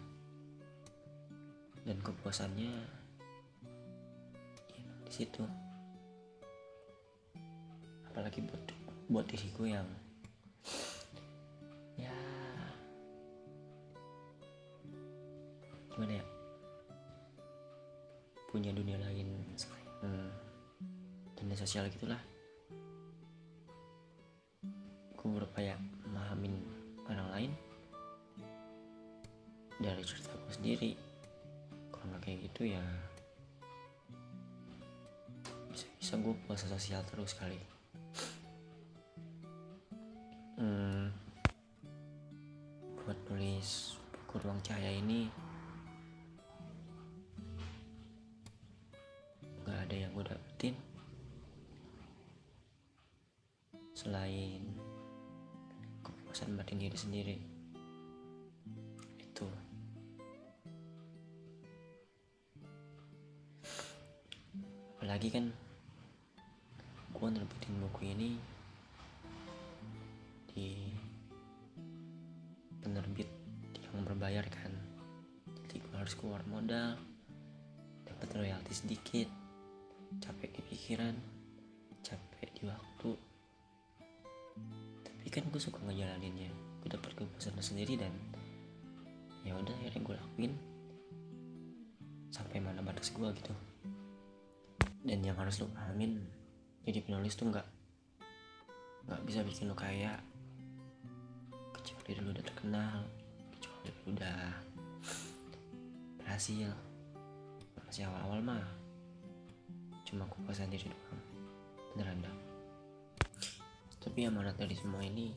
Dan 1.85 2.01
kepuasannya 2.01 2.65
ya, 2.73 2.85
di 5.05 5.11
situ 5.13 5.45
apalagi 8.15 8.39
buat 8.47 8.63
buat 9.11 9.27
diriku 9.27 9.67
yang 9.67 9.83
ya 11.99 12.15
gimana 15.91 16.23
ya? 16.23 16.25
Punya 18.47 18.71
dunia 18.71 18.95
lain 19.03 19.27
selain 19.59 20.31
dunia 21.35 21.59
sosial 21.59 21.91
gitulah. 21.91 22.23
Aku 25.19 25.35
berupaya 25.35 25.75
memahamin 26.07 26.55
orang 27.11 27.27
lain. 27.35 27.51
Dari 29.75 30.07
ceritaku 30.07 30.55
sendiri 30.55 30.95
kalau 31.91 32.15
nggak 32.15 32.31
kayak 32.31 32.47
gitu 32.47 32.79
ya 32.79 32.83
bisa 35.67 35.83
bisa 35.99 36.15
gue 36.15 36.31
puasa 36.47 36.71
sosial 36.71 37.03
terus 37.11 37.35
kali 37.35 37.59
keluar 76.17 76.41
modal 76.47 76.95
dapat 78.07 78.29
royalti 78.35 78.73
sedikit 78.73 79.27
capek 80.23 80.55
di 80.55 80.61
pikiran 80.71 81.15
capek 82.05 82.49
di 82.55 82.63
waktu. 82.69 83.11
Tapi 85.03 85.27
kan 85.33 85.43
gue 85.49 85.61
suka 85.61 85.81
ngejalaninnya 85.83 86.51
gue 86.85 86.89
dapat 86.89 87.17
kepuasan 87.17 87.57
sendiri 87.59 87.97
dan 87.97 88.13
ya 89.41 89.57
udah 89.57 89.73
akhirnya 89.81 90.01
gue 90.05 90.15
lakuin 90.15 90.53
sampai 92.29 92.61
mana 92.61 92.85
batas 92.85 93.09
gue 93.09 93.29
gitu. 93.35 93.53
Dan 95.05 95.21
yang 95.21 95.37
harus 95.37 95.61
lo 95.61 95.69
pahamin 95.73 96.21
jadi 96.85 97.01
penulis 97.01 97.33
tuh 97.33 97.49
nggak 97.49 97.67
nggak 99.05 99.21
bisa 99.25 99.45
bikin 99.45 99.69
lo 99.69 99.77
kaya 99.77 100.17
kecuali 101.73 102.17
lu 102.21 102.33
udah 102.33 102.45
terkenal 102.45 103.05
kecuali 103.53 103.89
lu 103.89 104.17
udah 104.17 104.64
berhasil. 106.25 106.73
Masih 107.85 108.09
awal-awal 108.09 108.41
mah 108.41 108.65
cuma 110.09 110.25
kepuasan 110.25 110.73
diri 110.73 110.89
doang. 110.89 111.21
Beneran 111.93 112.25
dah 112.25 112.35
tapi 114.05 114.21
yang 114.21 114.37
mana 114.37 114.53
dari 114.53 114.77
semua 114.77 115.01
ini 115.01 115.33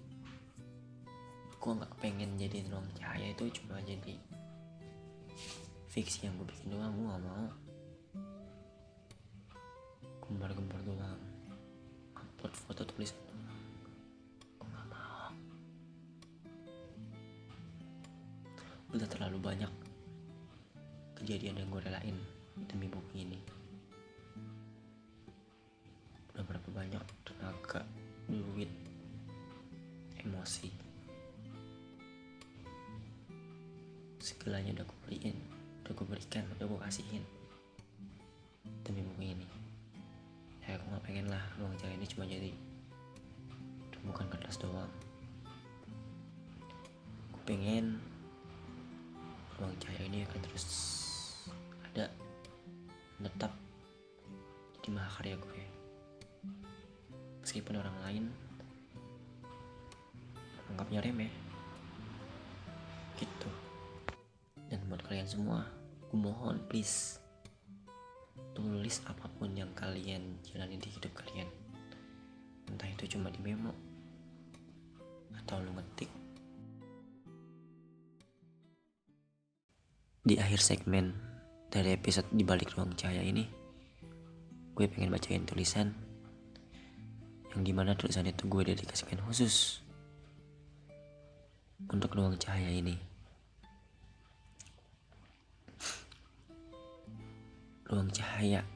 gue 1.56 1.72
nggak 1.72 1.98
pengen 2.04 2.36
jadi 2.36 2.68
ruang 2.68 2.84
cahaya 3.00 3.32
itu 3.32 3.48
cuma 3.56 3.80
jadi 3.80 4.14
fiksi 5.88 6.28
yang 6.28 6.36
gue 6.36 6.46
bikin 6.46 6.76
doang. 6.76 6.92
Gue 6.94 7.08
gak 7.10 7.24
mau. 7.24 7.46
Gembar-gembar 10.22 10.80
doang. 10.84 11.20
Upload 12.14 12.54
foto 12.54 12.86
tulisan 12.86 13.18
doang. 13.26 13.58
Gue 14.60 14.68
gak 14.68 14.88
mau. 14.92 15.32
Udah 18.94 19.08
terlalu 19.10 19.42
banyak 19.42 19.72
kejadian 21.28 21.60
yang 21.60 21.68
gue 21.68 21.84
relain 21.84 22.16
demi 22.72 22.88
buku 22.88 23.20
ini. 23.20 23.36
Udah 26.32 26.40
berapa 26.40 26.68
banyak 26.72 27.04
tenaga 27.20 27.84
duit 28.32 28.72
emosi. 30.24 30.72
Segalanya 34.24 34.80
udah 34.80 34.88
gue 34.88 34.98
beliin 35.04 35.36
udah 35.84 35.92
gue 35.92 36.06
berikan 36.08 36.48
udah 36.56 36.64
gue 36.64 36.80
kasihin 36.88 37.20
demi 38.88 39.04
buku 39.04 39.28
ini. 39.28 39.44
Ya 40.64 40.80
aku 40.80 40.96
gak 40.96 41.12
pengen 41.12 41.28
lah 41.28 41.44
ruang 41.60 41.76
cahaya 41.76 41.92
ini 41.92 42.08
cuma 42.08 42.24
jadi 42.24 42.56
bukan 44.00 44.32
kertas 44.32 44.56
doang. 44.56 44.88
Gue 47.36 47.42
pengen 47.44 48.00
ruang 49.60 49.76
cahaya 49.76 50.08
ini 50.08 50.24
akan 50.24 50.40
terus 50.48 50.64
ada 51.98 52.14
tetap 53.26 53.50
di 54.86 54.94
mahakarya 54.94 55.34
gue. 55.34 55.62
Meskipun 57.42 57.74
orang 57.82 57.98
lain 58.06 58.24
anggapnya 60.70 61.02
remeh. 61.02 61.32
Gitu. 63.18 63.50
Dan 64.70 64.78
buat 64.86 65.02
kalian 65.10 65.26
semua 65.26 65.66
gue 66.06 66.14
mohon 66.14 66.62
please 66.70 67.18
tulis 68.54 69.02
apa 69.10 69.26
pun 69.34 69.50
yang 69.58 69.74
kalian 69.74 70.38
jalani 70.46 70.78
di 70.78 70.86
hidup 70.94 71.10
kalian. 71.18 71.50
Entah 72.70 72.86
itu 72.86 73.18
cuma 73.18 73.34
di 73.34 73.42
memo 73.42 73.74
atau 75.34 75.58
lu 75.58 75.74
ngetik. 75.74 76.10
Di 80.22 80.38
akhir 80.38 80.62
segmen 80.62 81.27
dari 81.68 81.92
episode 81.92 82.28
di 82.32 82.44
balik 82.44 82.72
ruang 82.74 82.96
cahaya 82.96 83.20
ini 83.20 83.44
gue 84.78 84.86
pengen 84.86 85.10
bacain 85.10 85.44
tulisan 85.44 85.90
yang 87.52 87.62
di 87.66 87.72
mana 87.74 87.98
tulisan 87.98 88.24
itu 88.28 88.46
gue 88.46 88.72
dedikasikan 88.72 89.18
khusus 89.26 89.82
untuk 91.86 92.10
ruang 92.18 92.34
cahaya 92.34 92.74
ini. 92.74 92.98
Ruang 97.86 98.10
cahaya. 98.10 98.66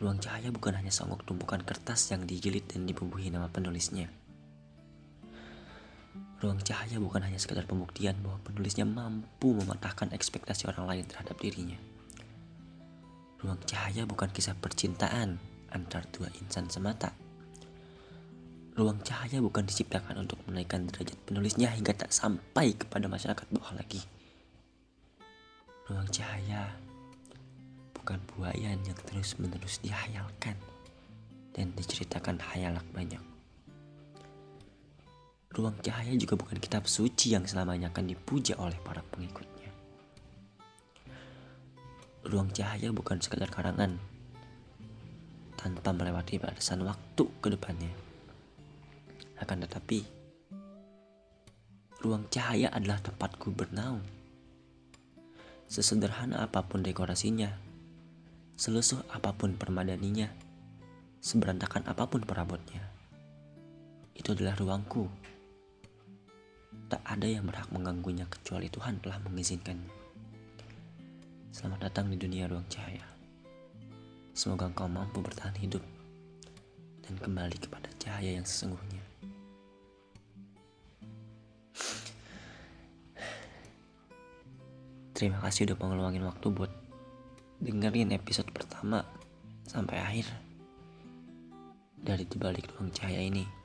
Ruang 0.00 0.18
cahaya 0.18 0.48
bukan 0.50 0.74
hanya 0.74 0.90
songok 0.90 1.22
tumpukan 1.28 1.62
kertas 1.62 2.10
yang 2.10 2.26
dijilid 2.26 2.66
dan 2.66 2.88
dibubuhi 2.88 3.30
nama 3.30 3.46
penulisnya 3.52 4.10
Ruang 6.42 6.58
cahaya 6.58 6.98
bukan 6.98 7.22
hanya 7.22 7.38
sekedar 7.38 7.70
pembuktian 7.70 8.18
bahwa 8.18 8.42
penulisnya 8.42 8.82
mampu 8.82 9.54
mematahkan 9.54 10.10
ekspektasi 10.10 10.66
orang 10.66 10.90
lain 10.90 11.04
terhadap 11.06 11.38
dirinya. 11.38 11.78
Ruang 13.38 13.62
cahaya 13.62 14.02
bukan 14.10 14.26
kisah 14.34 14.58
percintaan 14.58 15.38
antar 15.70 16.02
dua 16.10 16.26
insan 16.42 16.66
semata. 16.66 17.14
Ruang 18.74 18.98
cahaya 19.06 19.38
bukan 19.38 19.70
diciptakan 19.70 20.26
untuk 20.26 20.42
menaikkan 20.50 20.90
derajat 20.90 21.14
penulisnya 21.22 21.70
hingga 21.78 21.94
tak 21.94 22.10
sampai 22.10 22.74
kepada 22.74 23.06
masyarakat 23.06 23.46
bawah 23.54 23.78
lagi. 23.78 24.02
Ruang 25.86 26.10
cahaya 26.10 26.74
bukan 27.94 28.18
buayan 28.34 28.82
yang 28.82 28.98
terus-menerus 29.06 29.78
dihayalkan 29.78 30.58
dan 31.54 31.70
diceritakan 31.78 32.42
hayalak 32.42 32.82
banyak. 32.90 33.31
Ruang 35.52 35.76
cahaya 35.84 36.16
juga 36.16 36.40
bukan 36.40 36.56
kitab 36.56 36.88
suci 36.88 37.36
yang 37.36 37.44
selamanya 37.44 37.92
akan 37.92 38.08
dipuja 38.08 38.56
oleh 38.56 38.80
para 38.80 39.04
pengikutnya. 39.04 39.68
Ruang 42.24 42.48
cahaya 42.56 42.88
bukan 42.88 43.20
sekadar 43.20 43.52
karangan 43.52 44.00
tanpa 45.60 45.92
melewati 45.92 46.40
batasan 46.40 46.80
waktu 46.88 47.28
ke 47.44 47.52
depannya. 47.52 47.92
Akan 49.44 49.60
tetapi, 49.60 50.00
ruang 52.00 52.24
cahaya 52.32 52.72
adalah 52.72 53.04
tempatku 53.04 53.52
bernaung. 53.52 54.08
Sesederhana 55.68 56.48
apa 56.48 56.64
pun 56.64 56.80
dekorasinya, 56.80 57.52
selusuh 58.56 59.04
apa 59.12 59.36
pun 59.36 59.60
permadaninya, 59.60 60.32
seberantakan 61.20 61.84
apa 61.84 62.08
pun 62.08 62.24
perabotnya, 62.24 62.88
itu 64.16 64.32
adalah 64.32 64.56
ruangku 64.56 65.12
Tak 66.92 67.02
ada 67.08 67.24
yang 67.24 67.48
berhak 67.48 67.72
mengganggunya 67.72 68.28
kecuali 68.28 68.68
Tuhan 68.68 69.00
telah 69.00 69.16
mengizinkannya. 69.24 69.92
Selamat 71.52 71.88
datang 71.88 72.08
di 72.08 72.16
dunia 72.16 72.48
ruang 72.48 72.64
cahaya. 72.68 73.04
Semoga 74.32 74.68
engkau 74.68 74.88
mampu 74.88 75.20
bertahan 75.20 75.56
hidup 75.60 75.84
dan 77.04 77.14
kembali 77.20 77.60
kepada 77.60 77.92
cahaya 78.00 78.40
yang 78.40 78.48
sesungguhnya. 78.48 79.04
Terima 85.12 85.38
kasih 85.44 85.70
udah 85.70 85.76
mau 85.78 85.92
ngeluangin 85.92 86.24
waktu 86.26 86.46
buat 86.50 86.72
dengerin 87.62 88.10
episode 88.16 88.50
pertama 88.50 89.06
sampai 89.70 90.02
akhir 90.02 90.26
dari 92.02 92.26
dibalik 92.26 92.66
ruang 92.74 92.90
cahaya 92.90 93.22
ini. 93.22 93.61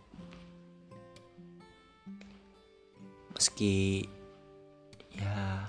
Meski 3.37 4.01
ya 5.13 5.61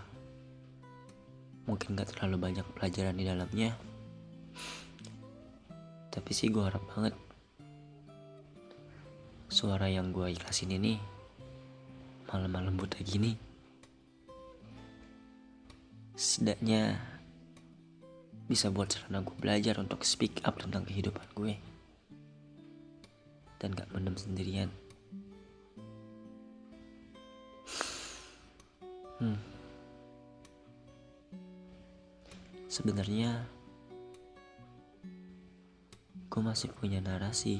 mungkin 1.68 2.00
gak 2.00 2.16
terlalu 2.16 2.48
banyak 2.48 2.64
pelajaran 2.72 3.12
di 3.12 3.28
dalamnya. 3.28 3.76
Tapi 6.08 6.30
sih 6.32 6.48
gue 6.48 6.64
harap 6.64 6.80
banget 6.96 7.12
suara 9.52 9.84
yang 9.84 10.16
gue 10.16 10.32
ikhlasin 10.32 10.72
ini 10.72 10.96
malam-malam 12.32 12.76
buta 12.76 13.00
gini 13.04 13.36
setidaknya 16.16 16.96
bisa 18.48 18.72
buat 18.72 18.88
sarana 18.92 19.20
gue 19.20 19.36
belajar 19.36 19.76
untuk 19.76 20.08
speak 20.08 20.40
up 20.48 20.56
tentang 20.56 20.88
kehidupan 20.88 21.28
gue. 21.36 21.54
Dan 23.60 23.76
gak 23.76 23.92
mendem 23.92 24.16
sendirian 24.16 24.72
Hmm. 29.18 29.34
Sebenarnya 32.70 33.42
gue 36.30 36.42
masih 36.44 36.70
punya 36.70 37.02
narasi 37.02 37.58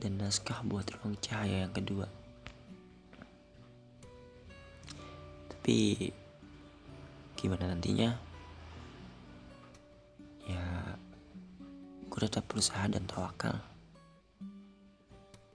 dan 0.00 0.16
naskah 0.16 0.64
buat 0.64 0.88
ruang 0.88 1.20
cahaya 1.20 1.68
yang 1.68 1.74
kedua. 1.76 2.08
Tapi 5.52 6.08
gimana 7.36 7.76
nantinya? 7.76 8.16
Ya, 10.48 10.64
gue 12.08 12.20
tetap 12.24 12.48
berusaha 12.48 12.88
dan 12.88 13.04
tawakal. 13.04 13.60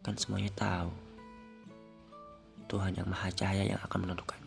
Kan 0.06 0.18
semuanya 0.22 0.54
tahu. 0.54 0.94
Tuhan 2.70 2.94
yang 2.94 3.10
Maha 3.10 3.34
Cahaya 3.34 3.64
yang 3.66 3.82
akan 3.82 4.06
menentukan. 4.06 4.41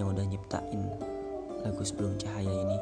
Yang 0.00 0.12
udah 0.12 0.24
nyiptain 0.24 0.82
lagu 1.62 1.82
sebelum 1.84 2.16
cahaya 2.20 2.52
ini. 2.52 2.78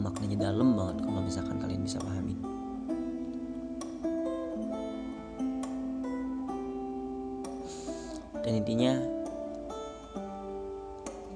Maknanya 0.00 0.48
dalam 0.48 0.72
banget 0.74 1.04
kalau 1.04 1.20
misalkan 1.20 1.60
kalian 1.60 1.84
bisa 1.84 2.00
pahamin 2.00 2.40
dan 8.50 8.66
intinya 8.66 8.98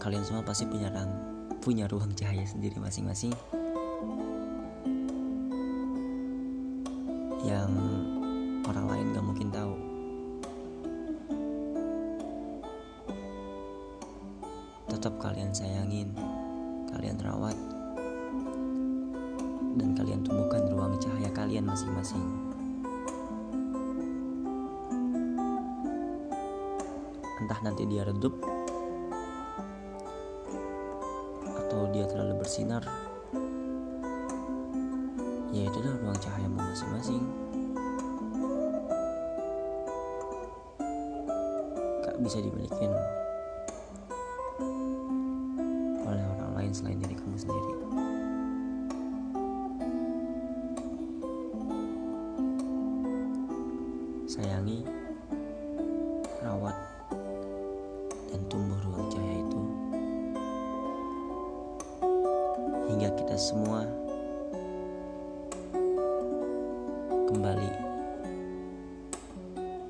kalian 0.02 0.26
semua 0.26 0.42
pasti 0.42 0.66
punya 0.66 0.90
rang 0.90 1.14
punya 1.62 1.86
ruang 1.86 2.10
cahaya 2.18 2.42
sendiri 2.42 2.74
masing-masing 2.82 3.30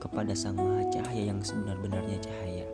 kepada 0.05 0.37
Sang 0.37 0.61
Maha 0.61 0.85
Cahaya 0.93 1.33
yang 1.33 1.41
sebenar-benarnya 1.41 2.21
cahaya. 2.21 2.74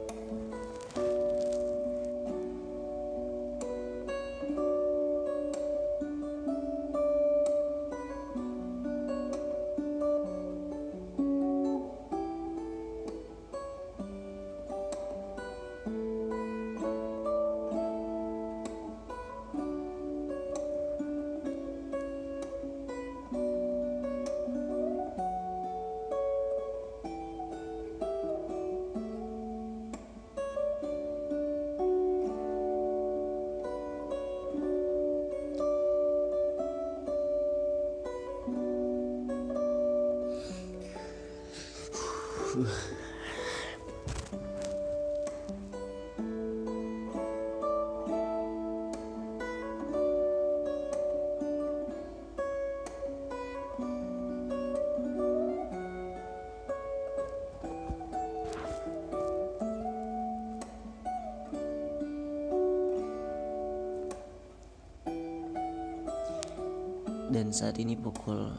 Saat 67.61 67.77
ini 67.77 67.93
pukul 67.93 68.57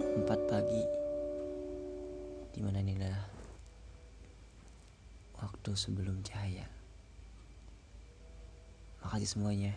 4 0.00 0.24
pagi. 0.48 0.80
Di 2.48 2.64
mana 2.64 2.80
ini 2.80 2.96
adalah 2.96 3.28
Waktu 5.36 5.76
sebelum 5.76 6.24
cahaya. 6.24 6.64
Makasih 9.04 9.36
semuanya. 9.36 9.76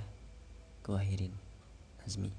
Gue 0.87 0.95
akhirin 0.95 1.35
Azmi 2.07 2.31